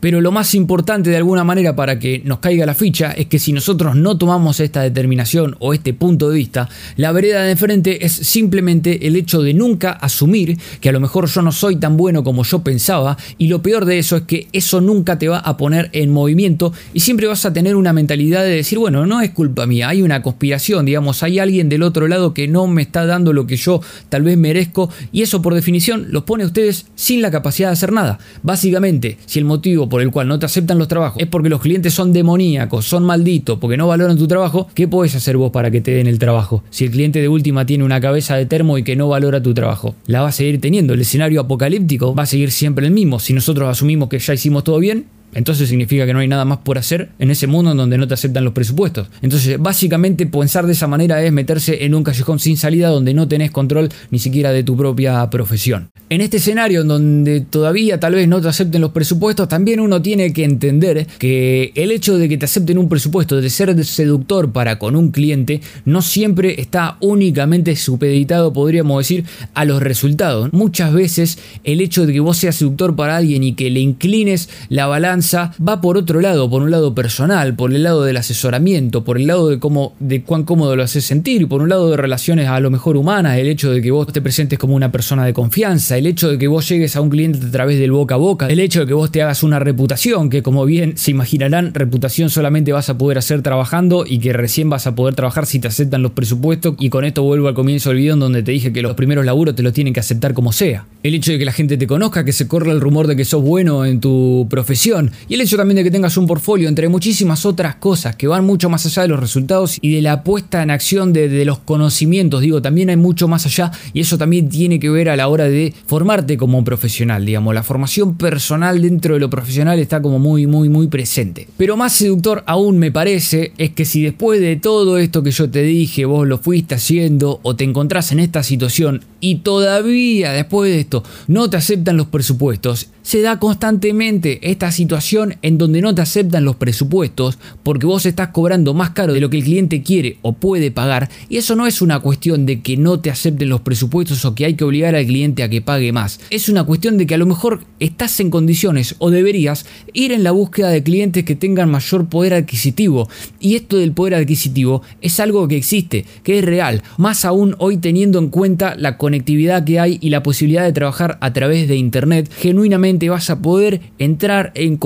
Pero 0.00 0.20
lo 0.20 0.30
más 0.32 0.54
importante 0.54 1.10
de 1.10 1.16
alguna 1.16 1.44
manera 1.44 1.74
para 1.74 1.98
que 1.98 2.22
nos 2.24 2.38
caiga 2.38 2.66
la 2.66 2.74
ficha 2.74 3.12
es 3.12 3.26
que 3.26 3.38
si 3.38 3.52
nosotros 3.52 3.96
no 3.96 4.16
tomamos 4.16 4.60
esta 4.60 4.82
determinación 4.82 5.56
o 5.58 5.74
este 5.74 5.94
punto 5.94 6.28
de 6.28 6.36
vista, 6.36 6.68
la 6.96 7.12
vereda 7.12 7.42
de 7.42 7.52
enfrente 7.52 8.04
es 8.04 8.12
simplemente 8.12 9.06
el 9.06 9.16
hecho 9.16 9.42
de 9.42 9.54
nunca 9.54 9.90
asumir 9.90 10.58
que 10.80 10.88
a 10.88 10.92
lo 10.92 11.00
mejor 11.00 11.26
yo 11.26 11.42
no 11.42 11.52
soy 11.52 11.76
tan 11.76 11.96
bueno 11.96 12.24
como 12.24 12.44
yo 12.44 12.60
pensaba 12.60 13.16
y 13.38 13.48
lo 13.48 13.62
peor 13.62 13.84
de 13.84 13.98
eso 13.98 14.16
es 14.16 14.22
que 14.22 14.48
eso 14.52 14.80
nunca 14.80 15.18
te 15.18 15.28
va 15.28 15.38
a 15.38 15.56
poner 15.56 15.90
en 15.92 16.10
movimiento 16.10 16.72
y 16.92 17.00
siempre 17.00 17.26
vas 17.26 17.44
a 17.44 17.52
tener 17.52 17.76
una 17.76 17.92
mentalidad 17.92 18.42
de 18.42 18.50
decir, 18.50 18.78
bueno, 18.78 19.06
no 19.06 19.20
es 19.20 19.30
culpa 19.30 19.66
mía, 19.66 19.88
hay 19.88 20.02
una 20.02 20.22
conspiración, 20.22 20.86
digamos, 20.86 21.22
hay 21.22 21.38
alguien 21.38 21.68
del 21.68 21.82
otro 21.82 22.08
lado 22.08 22.34
que 22.34 22.48
no 22.48 22.66
me 22.66 22.82
está 22.82 23.06
dando 23.06 23.32
lo 23.32 23.46
que 23.46 23.56
yo 23.56 23.80
tal 24.08 24.22
vez 24.22 24.36
merezco 24.36 24.90
y 25.12 25.22
eso 25.22 25.42
por 25.42 25.54
definición 25.54 26.06
los 26.10 26.24
pone 26.24 26.44
a 26.44 26.46
ustedes 26.46 26.86
sin 26.94 27.22
la 27.22 27.30
capacidad 27.30 27.68
de 27.68 27.74
hacer 27.74 27.92
nada. 27.92 28.18
Básicamente, 28.42 29.18
si 29.26 29.38
el 29.38 29.44
motivo 29.44 29.67
por 29.88 30.02
el 30.02 30.10
cual 30.10 30.28
no 30.28 30.38
te 30.38 30.46
aceptan 30.46 30.78
los 30.78 30.88
trabajos 30.88 31.22
es 31.22 31.28
porque 31.28 31.48
los 31.48 31.60
clientes 31.60 31.94
son 31.94 32.12
demoníacos, 32.12 32.86
son 32.86 33.04
malditos, 33.04 33.58
porque 33.58 33.76
no 33.76 33.86
valoran 33.86 34.16
tu 34.16 34.26
trabajo, 34.26 34.68
¿qué 34.74 34.88
puedes 34.88 35.14
hacer 35.14 35.36
vos 35.36 35.50
para 35.50 35.70
que 35.70 35.80
te 35.80 35.92
den 35.92 36.06
el 36.06 36.18
trabajo? 36.18 36.62
Si 36.70 36.84
el 36.84 36.90
cliente 36.90 37.20
de 37.20 37.28
última 37.28 37.66
tiene 37.66 37.84
una 37.84 38.00
cabeza 38.00 38.36
de 38.36 38.46
termo 38.46 38.78
y 38.78 38.82
que 38.82 38.96
no 38.96 39.08
valora 39.08 39.42
tu 39.42 39.54
trabajo, 39.54 39.94
la 40.06 40.22
va 40.22 40.28
a 40.28 40.32
seguir 40.32 40.60
teniendo. 40.60 40.94
El 40.94 41.00
escenario 41.00 41.40
apocalíptico 41.40 42.14
va 42.14 42.24
a 42.24 42.26
seguir 42.26 42.50
siempre 42.50 42.86
el 42.86 42.92
mismo. 42.92 43.18
Si 43.18 43.32
nosotros 43.32 43.68
asumimos 43.68 44.08
que 44.08 44.18
ya 44.18 44.34
hicimos 44.34 44.64
todo 44.64 44.78
bien, 44.78 45.06
entonces 45.34 45.68
significa 45.68 46.06
que 46.06 46.12
no 46.12 46.20
hay 46.20 46.28
nada 46.28 46.44
más 46.44 46.58
por 46.58 46.78
hacer 46.78 47.10
en 47.18 47.30
ese 47.30 47.46
mundo 47.46 47.72
en 47.72 47.76
donde 47.76 47.98
no 47.98 48.08
te 48.08 48.14
aceptan 48.14 48.44
los 48.44 48.52
presupuestos. 48.52 49.08
Entonces, 49.22 49.58
básicamente 49.58 50.26
pensar 50.26 50.66
de 50.66 50.72
esa 50.72 50.86
manera 50.86 51.22
es 51.22 51.32
meterse 51.32 51.84
en 51.84 51.94
un 51.94 52.02
callejón 52.02 52.38
sin 52.38 52.56
salida 52.56 52.88
donde 52.88 53.14
no 53.14 53.28
tenés 53.28 53.50
control 53.50 53.90
ni 54.10 54.18
siquiera 54.18 54.52
de 54.52 54.64
tu 54.64 54.76
propia 54.76 55.28
profesión. 55.30 55.90
En 56.10 56.22
este 56.22 56.38
escenario 56.38 56.80
en 56.82 56.88
donde 56.88 57.42
todavía 57.42 58.00
tal 58.00 58.14
vez 58.14 58.26
no 58.28 58.40
te 58.40 58.48
acepten 58.48 58.80
los 58.80 58.92
presupuestos, 58.92 59.48
también 59.48 59.80
uno 59.80 60.00
tiene 60.00 60.32
que 60.32 60.44
entender 60.44 61.06
que 61.18 61.72
el 61.74 61.90
hecho 61.90 62.16
de 62.16 62.28
que 62.28 62.38
te 62.38 62.46
acepten 62.46 62.78
un 62.78 62.88
presupuesto, 62.88 63.40
de 63.40 63.50
ser 63.50 63.84
seductor 63.84 64.50
para 64.50 64.78
con 64.78 64.96
un 64.96 65.10
cliente, 65.10 65.60
no 65.84 66.00
siempre 66.00 66.60
está 66.60 66.96
únicamente 67.00 67.76
supeditado, 67.76 68.52
podríamos 68.52 68.98
decir, 68.98 69.24
a 69.54 69.64
los 69.64 69.82
resultados. 69.82 70.52
Muchas 70.52 70.92
veces 70.94 71.38
el 71.64 71.80
hecho 71.80 72.06
de 72.06 72.14
que 72.14 72.20
vos 72.20 72.38
seas 72.38 72.56
seductor 72.56 72.96
para 72.96 73.16
alguien 73.16 73.44
y 73.44 73.52
que 73.52 73.68
le 73.68 73.80
inclines 73.80 74.48
la 74.70 74.86
balanza 74.86 75.17
va 75.22 75.80
por 75.80 75.96
otro 75.96 76.20
lado, 76.20 76.48
por 76.48 76.62
un 76.62 76.70
lado 76.70 76.94
personal, 76.94 77.54
por 77.54 77.72
el 77.72 77.82
lado 77.82 78.04
del 78.04 78.16
asesoramiento, 78.16 79.04
por 79.04 79.18
el 79.18 79.26
lado 79.26 79.48
de 79.48 79.58
cómo, 79.58 79.94
de 79.98 80.22
cuán 80.22 80.44
cómodo 80.44 80.76
lo 80.76 80.82
haces 80.82 81.04
sentir, 81.04 81.48
por 81.48 81.62
un 81.62 81.68
lado 81.68 81.90
de 81.90 81.96
relaciones 81.96 82.48
a 82.48 82.60
lo 82.60 82.70
mejor 82.70 82.96
humanas, 82.96 83.38
el 83.38 83.48
hecho 83.48 83.70
de 83.70 83.82
que 83.82 83.90
vos 83.90 84.12
te 84.12 84.22
presentes 84.22 84.58
como 84.58 84.74
una 84.74 84.92
persona 84.92 85.24
de 85.24 85.32
confianza, 85.32 85.96
el 85.96 86.06
hecho 86.06 86.28
de 86.28 86.38
que 86.38 86.48
vos 86.48 86.68
llegues 86.68 86.96
a 86.96 87.00
un 87.00 87.10
cliente 87.10 87.46
a 87.46 87.50
través 87.50 87.78
del 87.78 87.92
boca 87.92 88.14
a 88.14 88.18
boca, 88.18 88.46
el 88.46 88.60
hecho 88.60 88.80
de 88.80 88.86
que 88.86 88.94
vos 88.94 89.10
te 89.10 89.22
hagas 89.22 89.42
una 89.42 89.58
reputación, 89.58 90.30
que 90.30 90.42
como 90.42 90.64
bien 90.64 90.96
se 90.96 91.10
imaginarán, 91.10 91.74
reputación 91.74 92.30
solamente 92.30 92.72
vas 92.72 92.88
a 92.88 92.98
poder 92.98 93.18
hacer 93.18 93.42
trabajando 93.42 94.04
y 94.06 94.18
que 94.18 94.32
recién 94.32 94.70
vas 94.70 94.86
a 94.86 94.94
poder 94.94 95.14
trabajar 95.14 95.46
si 95.46 95.58
te 95.58 95.68
aceptan 95.68 96.02
los 96.02 96.12
presupuestos 96.12 96.74
y 96.78 96.90
con 96.90 97.04
esto 97.04 97.22
vuelvo 97.22 97.48
al 97.48 97.54
comienzo 97.54 97.90
del 97.90 97.98
video 97.98 98.14
en 98.14 98.20
donde 98.20 98.42
te 98.42 98.52
dije 98.52 98.72
que 98.72 98.82
los 98.82 98.94
primeros 98.94 99.24
laburos 99.24 99.54
te 99.54 99.62
los 99.62 99.72
tienen 99.72 99.92
que 99.92 100.00
aceptar 100.00 100.34
como 100.34 100.52
sea. 100.52 100.86
El 101.02 101.14
hecho 101.14 101.32
de 101.32 101.38
que 101.38 101.44
la 101.44 101.52
gente 101.52 101.76
te 101.76 101.86
conozca, 101.86 102.24
que 102.24 102.32
se 102.32 102.48
corra 102.48 102.72
el 102.72 102.80
rumor 102.80 103.06
de 103.06 103.16
que 103.16 103.24
sos 103.24 103.42
bueno 103.42 103.84
en 103.84 104.00
tu 104.00 104.46
profesión 104.50 105.07
y 105.28 105.34
el 105.34 105.40
hecho 105.40 105.56
también 105.56 105.76
de 105.76 105.84
que 105.84 105.90
tengas 105.90 106.16
un 106.16 106.26
portfolio, 106.26 106.68
entre 106.68 106.88
muchísimas 106.88 107.46
otras 107.46 107.76
cosas 107.76 108.16
que 108.16 108.26
van 108.26 108.44
mucho 108.44 108.68
más 108.68 108.84
allá 108.86 109.02
de 109.02 109.08
los 109.08 109.20
resultados 109.20 109.78
y 109.80 109.94
de 109.94 110.02
la 110.02 110.22
puesta 110.22 110.62
en 110.62 110.70
acción 110.70 111.12
de, 111.12 111.44
los 111.44 111.58
conocimientos, 111.60 112.40
digo, 112.40 112.60
también 112.60 112.90
hay 112.90 112.96
mucho 112.96 113.28
más 113.28 113.46
allá 113.46 113.70
y 113.92 114.00
eso 114.00 114.18
también 114.18 114.48
tiene 114.48 114.78
que 114.78 114.90
ver 114.90 115.08
a 115.08 115.16
la 115.16 115.28
hora 115.28 115.48
de 115.48 115.72
formarte 115.86 116.36
como 116.36 116.62
profesional, 116.64 117.24
digamos, 117.24 117.54
la 117.54 117.62
formación 117.62 118.16
personal 118.16 118.82
dentro 118.82 119.14
de 119.14 119.20
lo 119.20 119.30
profesional 119.30 119.78
está 119.78 120.02
como 120.02 120.18
muy, 120.18 120.46
muy, 120.46 120.68
muy 120.68 120.88
presente. 120.88 121.48
Pero 121.56 121.76
más 121.76 121.92
seductor 121.92 122.44
aún 122.46 122.78
me 122.78 122.92
parece 122.92 123.52
es 123.58 123.70
que 123.70 123.84
si 123.84 124.02
después 124.02 124.40
de 124.40 124.56
todo 124.56 124.98
esto 124.98 125.22
que 125.22 125.30
yo 125.30 125.48
te 125.50 125.62
dije, 125.62 126.04
vos 126.04 126.26
lo 126.26 126.38
fuiste 126.38 126.74
haciendo 126.74 127.40
o 127.42 127.56
te 127.56 127.64
encontrás 127.64 128.12
en 128.12 128.20
esta 128.20 128.42
situación 128.42 129.04
y 129.20 129.36
todavía 129.36 130.32
después 130.32 130.70
de 130.70 130.80
esto 130.80 131.02
no 131.26 131.48
te 131.48 131.56
aceptan 131.56 131.96
los 131.96 132.08
presupuestos, 132.08 132.88
se 133.02 133.22
da 133.22 133.38
constantemente 133.38 134.50
esta 134.50 134.70
situación 134.70 134.97
en 135.42 135.58
donde 135.58 135.80
no 135.80 135.94
te 135.94 136.02
aceptan 136.02 136.44
los 136.44 136.56
presupuestos 136.56 137.38
porque 137.62 137.86
vos 137.86 138.04
estás 138.04 138.28
cobrando 138.28 138.74
más 138.74 138.90
caro 138.90 139.12
de 139.12 139.20
lo 139.20 139.30
que 139.30 139.38
el 139.38 139.44
cliente 139.44 139.82
quiere 139.82 140.18
o 140.22 140.32
puede 140.32 140.70
pagar 140.70 141.08
y 141.28 141.36
eso 141.36 141.54
no 141.54 141.66
es 141.66 141.80
una 141.80 142.00
cuestión 142.00 142.46
de 142.46 142.62
que 142.62 142.76
no 142.76 142.98
te 142.98 143.10
acepten 143.10 143.48
los 143.48 143.60
presupuestos 143.60 144.24
o 144.24 144.34
que 144.34 144.44
hay 144.44 144.54
que 144.54 144.64
obligar 144.64 144.96
al 144.96 145.06
cliente 145.06 145.42
a 145.42 145.48
que 145.48 145.62
pague 145.62 145.92
más. 145.92 146.20
Es 146.30 146.48
una 146.48 146.64
cuestión 146.64 146.98
de 146.98 147.06
que 147.06 147.14
a 147.14 147.18
lo 147.18 147.26
mejor 147.26 147.60
estás 147.78 148.18
en 148.18 148.30
condiciones 148.30 148.96
o 148.98 149.10
deberías 149.10 149.66
ir 149.92 150.10
en 150.10 150.24
la 150.24 150.32
búsqueda 150.32 150.70
de 150.70 150.82
clientes 150.82 151.24
que 151.24 151.36
tengan 151.36 151.70
mayor 151.70 152.08
poder 152.08 152.34
adquisitivo 152.34 153.08
y 153.38 153.54
esto 153.54 153.76
del 153.76 153.92
poder 153.92 154.14
adquisitivo 154.14 154.82
es 155.00 155.20
algo 155.20 155.46
que 155.46 155.56
existe, 155.56 156.04
que 156.24 156.38
es 156.40 156.44
real, 156.44 156.82
más 156.96 157.24
aún 157.24 157.54
hoy 157.58 157.76
teniendo 157.76 158.18
en 158.18 158.30
cuenta 158.30 158.74
la 158.76 158.98
conectividad 158.98 159.64
que 159.64 159.78
hay 159.78 159.98
y 160.00 160.10
la 160.10 160.22
posibilidad 160.22 160.64
de 160.64 160.72
trabajar 160.72 161.18
a 161.20 161.32
través 161.32 161.68
de 161.68 161.76
internet 161.76 162.30
genuinamente 162.36 163.08
vas 163.08 163.30
a 163.30 163.40
poder 163.40 163.80
entrar 163.98 164.52
en 164.54 164.76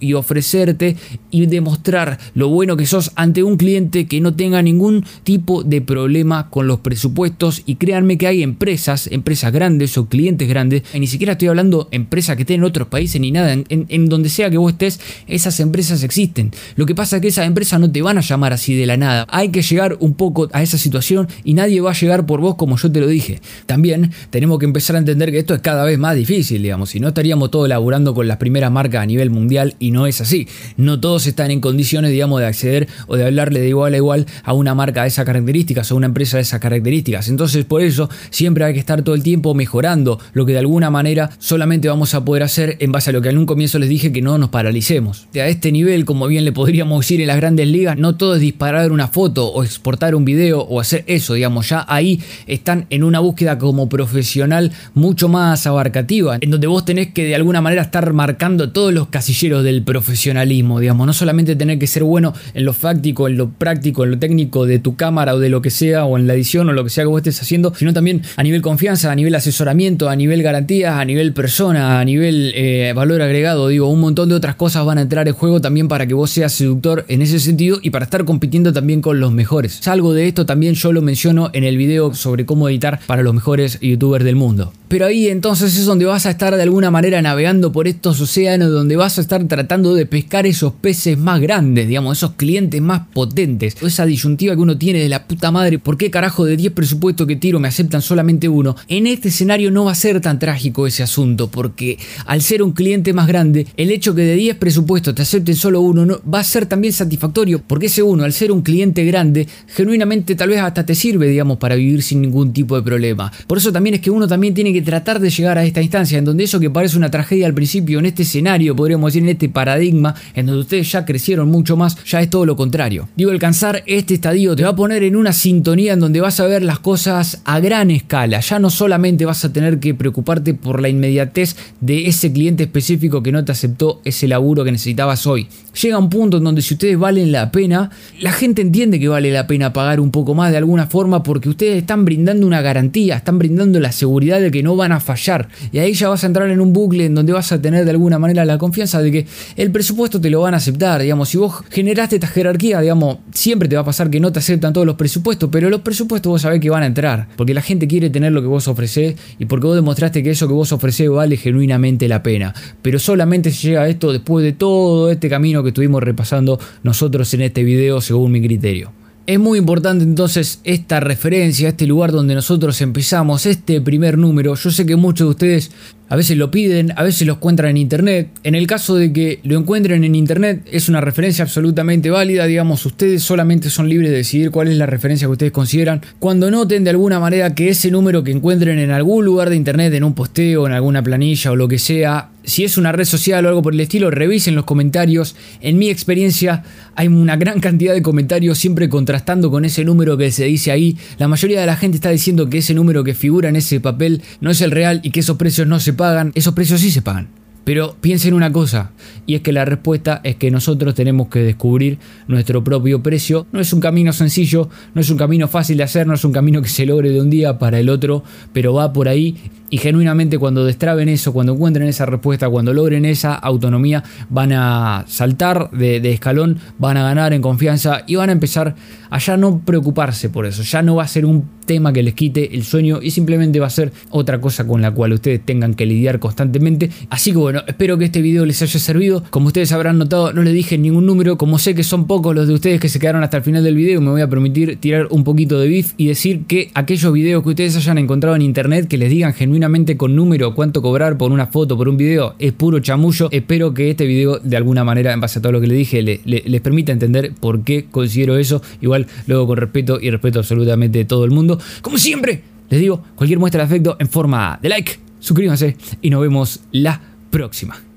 y 0.00 0.14
ofrecerte 0.14 0.96
y 1.30 1.46
demostrar 1.46 2.18
lo 2.34 2.48
bueno 2.48 2.76
que 2.76 2.86
sos 2.86 3.12
ante 3.14 3.42
un 3.42 3.56
cliente 3.56 4.06
que 4.06 4.20
no 4.20 4.34
tenga 4.34 4.62
ningún 4.62 5.04
tipo 5.24 5.62
de 5.62 5.80
problema 5.80 6.50
con 6.50 6.66
los 6.66 6.80
presupuestos 6.80 7.62
y 7.66 7.76
créanme 7.76 8.18
que 8.18 8.26
hay 8.26 8.42
empresas, 8.42 9.08
empresas 9.12 9.52
grandes 9.52 9.96
o 9.96 10.06
clientes 10.06 10.48
grandes, 10.48 10.82
y 10.92 11.00
ni 11.00 11.06
siquiera 11.06 11.32
estoy 11.32 11.48
hablando 11.48 11.88
empresas 11.92 12.36
que 12.36 12.42
estén 12.42 12.60
en 12.60 12.64
otros 12.64 12.88
países 12.88 13.20
ni 13.20 13.30
nada, 13.30 13.52
en, 13.52 14.08
donde 14.08 14.28
sea 14.28 14.50
que 14.50 14.58
vos 14.58 14.72
estés, 14.72 15.00
esas 15.26 15.60
empresas 15.60 16.02
existen. 16.02 16.50
Lo 16.76 16.86
que 16.86 16.94
pasa 16.94 17.16
es 17.16 17.22
que 17.22 17.28
esas 17.28 17.46
empresas 17.46 17.78
no 17.80 17.90
te 17.90 18.02
van 18.02 18.18
a 18.18 18.22
llamar 18.22 18.52
así 18.52 18.74
de 18.74 18.86
la 18.86 18.96
nada, 18.96 19.26
hay 19.30 19.50
que 19.50 19.62
llegar 19.62 19.96
un 20.00 20.14
poco 20.14 20.48
a 20.52 20.62
esa 20.62 20.78
situación 20.78 21.28
y 21.44 21.54
nadie 21.54 21.80
va 21.80 21.90
a 21.90 21.94
llegar 21.94 22.26
por 22.26 22.40
vos 22.40 22.56
como 22.56 22.76
yo 22.76 22.90
te 22.90 23.00
lo 23.00 23.06
dije. 23.06 23.40
También 23.66 24.10
tenemos 24.30 24.58
que 24.58 24.66
empezar 24.66 24.96
a 24.96 24.98
entender 24.98 25.30
que 25.30 25.38
esto 25.38 25.54
es 25.54 25.60
cada 25.60 25.84
vez 25.84 25.98
más 25.98 26.16
difícil, 26.16 26.62
digamos, 26.62 26.90
si 26.90 27.00
no 27.00 27.08
estaríamos 27.08 27.50
todo 27.50 27.66
laburando 27.66 28.14
con 28.14 28.26
las 28.26 28.38
primeras 28.38 28.70
marcas 28.72 29.02
a 29.02 29.06
nivel 29.06 29.27
mundial 29.30 29.74
y 29.78 29.90
no 29.90 30.06
es 30.06 30.20
así. 30.20 30.48
No 30.76 31.00
todos 31.00 31.26
están 31.26 31.50
en 31.50 31.60
condiciones, 31.60 32.10
digamos, 32.10 32.40
de 32.40 32.46
acceder 32.46 32.88
o 33.06 33.16
de 33.16 33.24
hablarle 33.24 33.60
de 33.60 33.68
igual 33.68 33.94
a 33.94 33.96
igual 33.96 34.26
a 34.44 34.52
una 34.52 34.74
marca 34.74 35.02
de 35.02 35.08
esas 35.08 35.24
características 35.24 35.90
o 35.92 35.96
una 35.96 36.06
empresa 36.06 36.36
de 36.36 36.42
esas 36.42 36.60
características. 36.60 37.28
Entonces, 37.28 37.64
por 37.64 37.82
eso 37.82 38.08
siempre 38.30 38.64
hay 38.64 38.74
que 38.74 38.80
estar 38.80 39.02
todo 39.02 39.14
el 39.14 39.22
tiempo 39.22 39.54
mejorando 39.54 40.18
lo 40.32 40.46
que 40.46 40.52
de 40.52 40.58
alguna 40.58 40.90
manera 40.90 41.30
solamente 41.38 41.88
vamos 41.88 42.14
a 42.14 42.24
poder 42.24 42.42
hacer 42.42 42.76
en 42.80 42.92
base 42.92 43.10
a 43.10 43.12
lo 43.12 43.22
que 43.22 43.28
en 43.28 43.38
un 43.38 43.46
comienzo 43.46 43.78
les 43.78 43.88
dije 43.88 44.12
que 44.12 44.22
no 44.22 44.38
nos 44.38 44.50
paralicemos. 44.50 45.28
A 45.34 45.46
este 45.46 45.72
nivel, 45.72 46.04
como 46.04 46.26
bien 46.26 46.44
le 46.44 46.52
podríamos 46.52 47.00
decir 47.00 47.20
en 47.20 47.26
las 47.26 47.36
grandes 47.36 47.68
ligas, 47.68 47.96
no 47.96 48.16
todo 48.16 48.34
es 48.34 48.40
disparar 48.40 48.92
una 48.92 49.08
foto 49.08 49.46
o 49.46 49.62
exportar 49.62 50.14
un 50.14 50.24
video 50.24 50.60
o 50.60 50.80
hacer 50.80 51.04
eso, 51.06 51.34
digamos, 51.34 51.68
ya 51.68 51.84
ahí 51.88 52.20
están 52.46 52.86
en 52.90 53.02
una 53.02 53.20
búsqueda 53.20 53.58
como 53.58 53.88
profesional 53.88 54.72
mucho 54.94 55.28
más 55.28 55.66
abarcativa, 55.66 56.38
en 56.40 56.50
donde 56.50 56.66
vos 56.66 56.84
tenés 56.84 57.12
que 57.12 57.24
de 57.24 57.34
alguna 57.34 57.60
manera 57.60 57.82
estar 57.82 58.12
marcando 58.12 58.70
todos 58.70 58.92
los 58.92 59.08
casilleros 59.18 59.64
del 59.64 59.82
profesionalismo, 59.82 60.78
digamos, 60.78 61.04
no 61.04 61.12
solamente 61.12 61.56
tener 61.56 61.76
que 61.80 61.88
ser 61.88 62.04
bueno 62.04 62.34
en 62.54 62.64
lo 62.64 62.72
fáctico, 62.72 63.26
en 63.26 63.36
lo 63.36 63.50
práctico, 63.50 64.04
en 64.04 64.12
lo 64.12 64.18
técnico 64.20 64.64
de 64.64 64.78
tu 64.78 64.94
cámara 64.94 65.34
o 65.34 65.40
de 65.40 65.48
lo 65.48 65.60
que 65.60 65.70
sea, 65.70 66.04
o 66.04 66.16
en 66.16 66.28
la 66.28 66.34
edición 66.34 66.68
o 66.68 66.72
lo 66.72 66.84
que 66.84 66.90
sea 66.90 67.02
que 67.02 67.08
vos 67.08 67.18
estés 67.18 67.42
haciendo, 67.42 67.74
sino 67.74 67.92
también 67.92 68.22
a 68.36 68.44
nivel 68.44 68.62
confianza, 68.62 69.10
a 69.10 69.16
nivel 69.16 69.34
asesoramiento, 69.34 70.08
a 70.08 70.14
nivel 70.14 70.44
garantías, 70.44 70.94
a 70.94 71.04
nivel 71.04 71.32
persona, 71.32 71.98
a 71.98 72.04
nivel 72.04 72.52
eh, 72.54 72.92
valor 72.94 73.20
agregado, 73.20 73.66
digo, 73.66 73.88
un 73.88 73.98
montón 73.98 74.28
de 74.28 74.36
otras 74.36 74.54
cosas 74.54 74.84
van 74.84 74.98
a 74.98 75.02
entrar 75.02 75.26
en 75.26 75.34
juego 75.34 75.60
también 75.60 75.88
para 75.88 76.06
que 76.06 76.14
vos 76.14 76.30
seas 76.30 76.52
seductor 76.52 77.04
en 77.08 77.20
ese 77.20 77.40
sentido 77.40 77.80
y 77.82 77.90
para 77.90 78.04
estar 78.04 78.24
compitiendo 78.24 78.72
también 78.72 79.02
con 79.02 79.18
los 79.18 79.32
mejores. 79.32 79.88
Algo 79.88 80.14
de 80.14 80.28
esto 80.28 80.46
también 80.46 80.74
yo 80.74 80.92
lo 80.92 81.02
menciono 81.02 81.50
en 81.54 81.64
el 81.64 81.76
video 81.76 82.14
sobre 82.14 82.46
cómo 82.46 82.68
editar 82.68 83.00
para 83.04 83.24
los 83.24 83.34
mejores 83.34 83.80
youtubers 83.80 84.24
del 84.24 84.36
mundo. 84.36 84.72
Pero 84.88 85.04
ahí 85.04 85.28
entonces 85.28 85.76
es 85.76 85.84
donde 85.84 86.06
vas 86.06 86.24
a 86.24 86.30
estar 86.30 86.56
de 86.56 86.62
alguna 86.62 86.90
manera 86.90 87.20
navegando 87.20 87.72
por 87.72 87.88
estos 87.88 88.20
océanos, 88.20 88.70
donde 88.70 88.96
vas 88.98 89.18
a 89.18 89.22
estar 89.22 89.42
tratando 89.44 89.94
de 89.94 90.06
pescar 90.06 90.46
esos 90.46 90.72
peces 90.74 91.16
más 91.16 91.40
grandes, 91.40 91.88
digamos, 91.88 92.18
esos 92.18 92.32
clientes 92.32 92.80
más 92.82 93.02
potentes. 93.12 93.76
Esa 93.82 94.04
disyuntiva 94.04 94.54
que 94.54 94.60
uno 94.60 94.76
tiene 94.76 95.00
de 95.00 95.08
la 95.08 95.26
puta 95.26 95.50
madre, 95.50 95.78
¿por 95.78 95.96
qué 95.96 96.10
carajo 96.10 96.44
de 96.44 96.56
10 96.56 96.72
presupuestos 96.72 97.26
que 97.26 97.36
tiro 97.36 97.60
me 97.60 97.68
aceptan 97.68 98.02
solamente 98.02 98.48
uno? 98.48 98.76
En 98.88 99.06
este 99.06 99.28
escenario 99.28 99.70
no 99.70 99.86
va 99.86 99.92
a 99.92 99.94
ser 99.94 100.20
tan 100.20 100.38
trágico 100.38 100.86
ese 100.86 101.02
asunto, 101.02 101.50
porque 101.50 101.98
al 102.26 102.42
ser 102.42 102.62
un 102.62 102.72
cliente 102.72 103.12
más 103.12 103.26
grande, 103.26 103.66
el 103.76 103.90
hecho 103.90 104.14
que 104.14 104.22
de 104.22 104.34
10 104.34 104.56
presupuestos 104.56 105.14
te 105.14 105.22
acepten 105.22 105.56
solo 105.56 105.80
uno 105.80 106.04
no, 106.04 106.20
va 106.22 106.40
a 106.40 106.44
ser 106.44 106.66
también 106.66 106.92
satisfactorio, 106.92 107.62
porque 107.66 107.86
ese 107.86 108.02
uno, 108.02 108.24
al 108.24 108.32
ser 108.32 108.52
un 108.52 108.62
cliente 108.62 109.04
grande, 109.04 109.46
genuinamente 109.68 110.34
tal 110.34 110.50
vez 110.50 110.60
hasta 110.60 110.84
te 110.84 110.94
sirve, 110.94 111.28
digamos, 111.28 111.58
para 111.58 111.74
vivir 111.74 112.02
sin 112.02 112.20
ningún 112.20 112.52
tipo 112.52 112.76
de 112.76 112.82
problema. 112.82 113.32
Por 113.46 113.58
eso 113.58 113.72
también 113.72 113.94
es 113.94 114.00
que 114.00 114.10
uno 114.10 114.26
también 114.26 114.54
tiene 114.54 114.72
que 114.72 114.82
tratar 114.82 115.20
de 115.20 115.30
llegar 115.30 115.58
a 115.58 115.64
esta 115.64 115.80
instancia 115.80 116.18
en 116.18 116.24
donde 116.24 116.44
eso 116.44 116.60
que 116.60 116.70
parece 116.70 116.96
una 116.96 117.10
tragedia 117.10 117.46
al 117.46 117.54
principio, 117.54 117.98
en 117.98 118.06
este 118.06 118.22
escenario, 118.22 118.74
podríamos 118.88 119.12
decir, 119.12 119.22
en 119.22 119.28
este 119.28 119.50
paradigma, 119.50 120.14
en 120.34 120.46
donde 120.46 120.62
ustedes 120.62 120.90
ya 120.90 121.04
crecieron 121.04 121.50
mucho 121.50 121.76
más, 121.76 122.02
ya 122.06 122.22
es 122.22 122.30
todo 122.30 122.46
lo 122.46 122.56
contrario. 122.56 123.06
Digo, 123.16 123.30
alcanzar 123.30 123.82
este 123.84 124.14
estadio 124.14 124.56
te 124.56 124.62
va 124.62 124.70
a 124.70 124.76
poner 124.76 125.02
en 125.02 125.14
una 125.14 125.34
sintonía 125.34 125.92
en 125.92 126.00
donde 126.00 126.22
vas 126.22 126.40
a 126.40 126.46
ver 126.46 126.62
las 126.62 126.78
cosas 126.78 127.42
a 127.44 127.60
gran 127.60 127.90
escala. 127.90 128.40
Ya 128.40 128.58
no 128.58 128.70
solamente 128.70 129.26
vas 129.26 129.44
a 129.44 129.52
tener 129.52 129.78
que 129.78 129.94
preocuparte 129.94 130.54
por 130.54 130.80
la 130.80 130.88
inmediatez 130.88 131.54
de 131.82 132.06
ese 132.06 132.32
cliente 132.32 132.62
específico 132.62 133.22
que 133.22 133.30
no 133.30 133.44
te 133.44 133.52
aceptó 133.52 134.00
ese 134.06 134.26
laburo 134.26 134.64
que 134.64 134.72
necesitabas 134.72 135.26
hoy. 135.26 135.48
Llega 135.82 135.98
un 135.98 136.08
punto 136.08 136.38
en 136.38 136.44
donde 136.44 136.62
si 136.62 136.74
ustedes 136.74 136.98
valen 136.98 137.30
la 137.30 137.52
pena, 137.52 137.90
la 138.20 138.32
gente 138.32 138.62
entiende 138.62 138.98
que 138.98 139.08
vale 139.08 139.30
la 139.30 139.46
pena 139.46 139.74
pagar 139.74 140.00
un 140.00 140.10
poco 140.10 140.34
más 140.34 140.50
de 140.50 140.56
alguna 140.56 140.86
forma 140.86 141.22
porque 141.22 141.50
ustedes 141.50 141.76
están 141.76 142.06
brindando 142.06 142.46
una 142.46 142.62
garantía, 142.62 143.16
están 143.16 143.38
brindando 143.38 143.78
la 143.80 143.92
seguridad 143.92 144.40
de 144.40 144.50
que 144.50 144.62
no 144.62 144.76
van 144.76 144.92
a 144.92 145.00
fallar. 145.00 145.48
Y 145.72 145.78
ahí 145.78 145.92
ya 145.92 146.08
vas 146.08 146.24
a 146.24 146.26
entrar 146.26 146.48
en 146.50 146.62
un 146.62 146.72
bucle 146.72 147.04
en 147.04 147.14
donde 147.14 147.34
vas 147.34 147.52
a 147.52 147.60
tener 147.60 147.84
de 147.84 147.90
alguna 147.90 148.18
manera 148.18 148.46
la 148.46 148.56
confianza 148.56 148.77
de 148.78 149.10
que 149.10 149.26
el 149.56 149.70
presupuesto 149.70 150.20
te 150.20 150.30
lo 150.30 150.40
van 150.40 150.54
a 150.54 150.58
aceptar. 150.58 151.02
Digamos, 151.02 151.28
si 151.28 151.38
vos 151.38 151.64
generaste 151.70 152.16
esta 152.16 152.28
jerarquía, 152.28 152.80
digamos, 152.80 153.18
siempre 153.32 153.68
te 153.68 153.74
va 153.74 153.82
a 153.82 153.84
pasar 153.84 154.08
que 154.08 154.20
no 154.20 154.32
te 154.32 154.38
aceptan 154.38 154.72
todos 154.72 154.86
los 154.86 154.96
presupuestos, 154.96 155.48
pero 155.50 155.68
los 155.68 155.80
presupuestos 155.80 156.30
vos 156.30 156.42
sabés 156.42 156.60
que 156.60 156.70
van 156.70 156.82
a 156.82 156.86
entrar. 156.86 157.28
Porque 157.36 157.54
la 157.54 157.62
gente 157.62 157.88
quiere 157.88 158.08
tener 158.10 158.32
lo 158.32 158.40
que 158.40 158.46
vos 158.46 158.68
ofrecés 158.68 159.16
y 159.38 159.46
porque 159.46 159.66
vos 159.66 159.76
demostraste 159.76 160.22
que 160.22 160.30
eso 160.30 160.46
que 160.46 160.54
vos 160.54 160.72
ofrecés 160.72 161.10
vale 161.10 161.36
genuinamente 161.36 162.08
la 162.08 162.22
pena. 162.22 162.54
Pero 162.82 162.98
solamente 162.98 163.50
se 163.50 163.68
llega 163.68 163.82
a 163.82 163.88
esto 163.88 164.12
después 164.12 164.44
de 164.44 164.52
todo 164.52 165.10
este 165.10 165.28
camino 165.28 165.62
que 165.62 165.70
estuvimos 165.70 166.02
repasando 166.02 166.58
nosotros 166.82 167.32
en 167.34 167.42
este 167.42 167.64
video 167.64 168.00
según 168.00 168.32
mi 168.32 168.40
criterio. 168.40 168.92
Es 169.28 169.38
muy 169.38 169.58
importante 169.58 170.04
entonces 170.04 170.60
esta 170.64 171.00
referencia, 171.00 171.68
este 171.68 171.86
lugar 171.86 172.12
donde 172.12 172.34
nosotros 172.34 172.80
empezamos, 172.80 173.44
este 173.44 173.78
primer 173.82 174.16
número. 174.16 174.54
Yo 174.54 174.70
sé 174.70 174.86
que 174.86 174.96
muchos 174.96 175.26
de 175.26 175.30
ustedes 175.30 175.70
a 176.08 176.16
veces 176.16 176.36
lo 176.36 176.50
piden, 176.50 176.92
a 176.96 177.02
veces 177.02 177.26
lo 177.26 177.34
encuentran 177.34 177.70
en 177.70 177.76
internet. 177.76 178.30
En 178.42 178.54
el 178.54 178.66
caso 178.66 178.96
de 178.96 179.12
que 179.12 179.40
lo 179.42 179.58
encuentren 179.58 180.04
en 180.04 180.14
internet, 180.14 180.66
es 180.70 180.88
una 180.88 181.00
referencia 181.00 181.44
absolutamente 181.44 182.10
válida. 182.10 182.46
Digamos, 182.46 182.84
ustedes 182.86 183.22
solamente 183.22 183.70
son 183.70 183.88
libres 183.88 184.10
de 184.10 184.16
decidir 184.16 184.50
cuál 184.50 184.68
es 184.68 184.76
la 184.76 184.86
referencia 184.86 185.26
que 185.26 185.32
ustedes 185.32 185.52
consideran. 185.52 186.00
Cuando 186.18 186.50
noten 186.50 186.84
de 186.84 186.90
alguna 186.90 187.20
manera 187.20 187.54
que 187.54 187.68
ese 187.68 187.90
número 187.90 188.24
que 188.24 188.30
encuentren 188.30 188.78
en 188.78 188.90
algún 188.90 189.24
lugar 189.24 189.50
de 189.50 189.56
internet, 189.56 189.92
en 189.94 190.04
un 190.04 190.14
posteo, 190.14 190.66
en 190.66 190.72
alguna 190.72 191.02
planilla 191.02 191.52
o 191.52 191.56
lo 191.56 191.68
que 191.68 191.78
sea, 191.78 192.30
si 192.48 192.64
es 192.64 192.78
una 192.78 192.92
red 192.92 193.04
social 193.04 193.44
o 193.44 193.48
algo 193.50 193.62
por 193.62 193.74
el 193.74 193.80
estilo, 193.80 194.10
revisen 194.10 194.54
los 194.54 194.64
comentarios. 194.64 195.36
En 195.60 195.76
mi 195.76 195.90
experiencia, 195.90 196.64
hay 196.94 197.06
una 197.06 197.36
gran 197.36 197.60
cantidad 197.60 197.92
de 197.92 198.00
comentarios 198.00 198.56
siempre 198.56 198.88
contrastando 198.88 199.50
con 199.50 199.66
ese 199.66 199.84
número 199.84 200.16
que 200.16 200.32
se 200.32 200.46
dice 200.46 200.70
ahí. 200.70 200.96
La 201.18 201.28
mayoría 201.28 201.60
de 201.60 201.66
la 201.66 201.76
gente 201.76 201.96
está 201.96 202.08
diciendo 202.08 202.48
que 202.48 202.58
ese 202.58 202.72
número 202.72 203.04
que 203.04 203.12
figura 203.12 203.50
en 203.50 203.56
ese 203.56 203.80
papel 203.80 204.22
no 204.40 204.50
es 204.50 204.62
el 204.62 204.70
real 204.70 205.00
y 205.02 205.10
que 205.10 205.20
esos 205.20 205.36
precios 205.36 205.66
no 205.66 205.78
se 205.78 205.92
pagan. 205.98 206.32
Esos 206.34 206.54
precios 206.54 206.80
sí 206.80 206.90
se 206.90 207.02
pagan 207.02 207.28
Pero 207.64 207.94
piensen 208.00 208.32
una 208.32 208.50
cosa, 208.50 208.92
y 209.26 209.34
es 209.34 209.42
que 209.42 209.52
la 209.52 209.66
respuesta 209.66 210.22
es 210.24 210.36
que 210.36 210.50
nosotros 210.50 210.94
tenemos 210.94 211.28
que 211.28 211.40
descubrir 211.40 211.98
nuestro 212.26 212.64
propio 212.64 213.02
precio. 213.02 213.46
No 213.52 213.60
es 213.60 213.74
un 213.74 213.80
camino 213.80 214.14
sencillo, 214.14 214.70
no 214.94 215.02
es 215.02 215.10
un 215.10 215.18
camino 215.18 215.46
fácil 215.48 215.76
de 215.76 215.82
hacer, 215.82 216.06
no 216.06 216.14
es 216.14 216.24
un 216.24 216.32
camino 216.32 216.62
que 216.62 216.70
se 216.70 216.86
logre 216.86 217.10
de 217.10 217.20
un 217.20 217.28
día 217.28 217.58
para 217.58 217.78
el 217.78 217.90
otro, 217.90 218.24
pero 218.54 218.72
va 218.72 218.90
por 218.94 219.06
ahí 219.06 219.36
y 219.70 219.76
genuinamente 219.76 220.38
cuando 220.38 220.64
destraben 220.64 221.10
eso, 221.10 221.34
cuando 221.34 221.52
encuentren 221.52 221.88
esa 221.88 222.06
respuesta, 222.06 222.48
cuando 222.48 222.72
logren 222.72 223.04
esa 223.04 223.34
autonomía, 223.34 224.02
van 224.30 224.52
a 224.54 225.04
saltar 225.06 225.70
de, 225.72 226.00
de, 226.00 226.12
escalón, 226.12 226.58
van 226.78 226.96
a 226.96 227.02
ganar 227.02 227.34
en 227.34 227.42
confianza 227.42 228.02
y 228.06 228.14
van 228.14 228.30
a 228.30 228.32
empezar 228.32 228.74
a 229.10 229.18
ya 229.18 229.36
no 229.36 229.60
preocuparse 229.60 230.30
por 230.30 230.46
eso. 230.46 230.62
Ya 230.62 230.80
no 230.80 230.94
va 230.96 231.02
a 231.02 231.08
ser 231.08 231.26
un 231.26 231.57
tema 231.68 231.92
que 231.92 232.02
les 232.02 232.14
quite 232.14 232.56
el 232.56 232.64
sueño 232.64 232.98
y 233.00 233.12
simplemente 233.12 233.60
va 233.60 233.68
a 233.68 233.70
ser 233.70 233.92
otra 234.10 234.40
cosa 234.40 234.66
con 234.66 234.82
la 234.82 234.90
cual 234.90 235.12
ustedes 235.12 235.40
tengan 235.44 235.74
que 235.74 235.86
lidiar 235.86 236.18
constantemente. 236.18 236.90
Así 237.10 237.30
que 237.30 237.38
bueno, 237.38 237.62
espero 237.68 237.96
que 237.96 238.06
este 238.06 238.20
video 238.20 238.44
les 238.44 238.60
haya 238.62 238.80
servido. 238.80 239.22
Como 239.30 239.46
ustedes 239.46 239.70
habrán 239.70 239.98
notado, 239.98 240.32
no 240.32 240.42
les 240.42 240.54
dije 240.54 240.76
ningún 240.78 241.06
número. 241.06 241.38
Como 241.38 241.60
sé 241.60 241.76
que 241.76 241.84
son 241.84 242.08
pocos 242.08 242.34
los 242.34 242.48
de 242.48 242.54
ustedes 242.54 242.80
que 242.80 242.88
se 242.88 242.98
quedaron 242.98 243.22
hasta 243.22 243.36
el 243.36 243.44
final 243.44 243.62
del 243.62 243.76
video, 243.76 244.00
me 244.00 244.10
voy 244.10 244.22
a 244.22 244.28
permitir 244.28 244.78
tirar 244.80 245.06
un 245.10 245.22
poquito 245.22 245.60
de 245.60 245.68
beef 245.68 245.92
y 245.96 246.08
decir 246.08 246.46
que 246.48 246.70
aquellos 246.74 247.12
videos 247.12 247.44
que 247.44 247.50
ustedes 247.50 247.76
hayan 247.76 247.98
encontrado 247.98 248.34
en 248.34 248.42
internet 248.42 248.88
que 248.88 248.98
les 248.98 249.10
digan 249.10 249.34
genuinamente 249.34 249.96
con 249.96 250.16
número 250.16 250.54
cuánto 250.54 250.82
cobrar 250.82 251.18
por 251.18 251.30
una 251.30 251.46
foto, 251.46 251.76
por 251.76 251.88
un 251.88 251.98
video, 251.98 252.34
es 252.38 252.52
puro 252.52 252.80
chamullo. 252.80 253.28
Espero 253.30 253.74
que 253.74 253.90
este 253.90 254.06
video 254.06 254.38
de 254.38 254.56
alguna 254.56 254.84
manera, 254.84 255.12
en 255.12 255.20
base 255.20 255.38
a 255.38 255.42
todo 255.42 255.52
lo 255.52 255.60
que 255.60 255.66
les 255.66 255.76
dije, 255.76 256.02
les 256.02 256.60
permita 256.62 256.92
entender 256.92 257.34
por 257.38 257.62
qué 257.62 257.86
considero 257.90 258.38
eso. 258.38 258.62
Igual 258.80 259.06
luego 259.26 259.46
con 259.46 259.58
respeto 259.58 259.98
y 260.00 260.10
respeto 260.10 260.38
absolutamente 260.38 260.98
de 260.98 261.04
todo 261.04 261.24
el 261.26 261.30
mundo. 261.30 261.57
Como 261.82 261.98
siempre, 261.98 262.42
les 262.68 262.80
digo, 262.80 263.02
cualquier 263.14 263.38
muestra 263.38 263.62
de 263.62 263.66
afecto 263.66 263.96
en 263.98 264.08
forma 264.08 264.58
de 264.62 264.68
like, 264.68 264.98
suscríbanse 265.20 265.76
y 266.02 266.10
nos 266.10 266.20
vemos 266.20 266.60
la 266.72 267.00
próxima. 267.30 267.87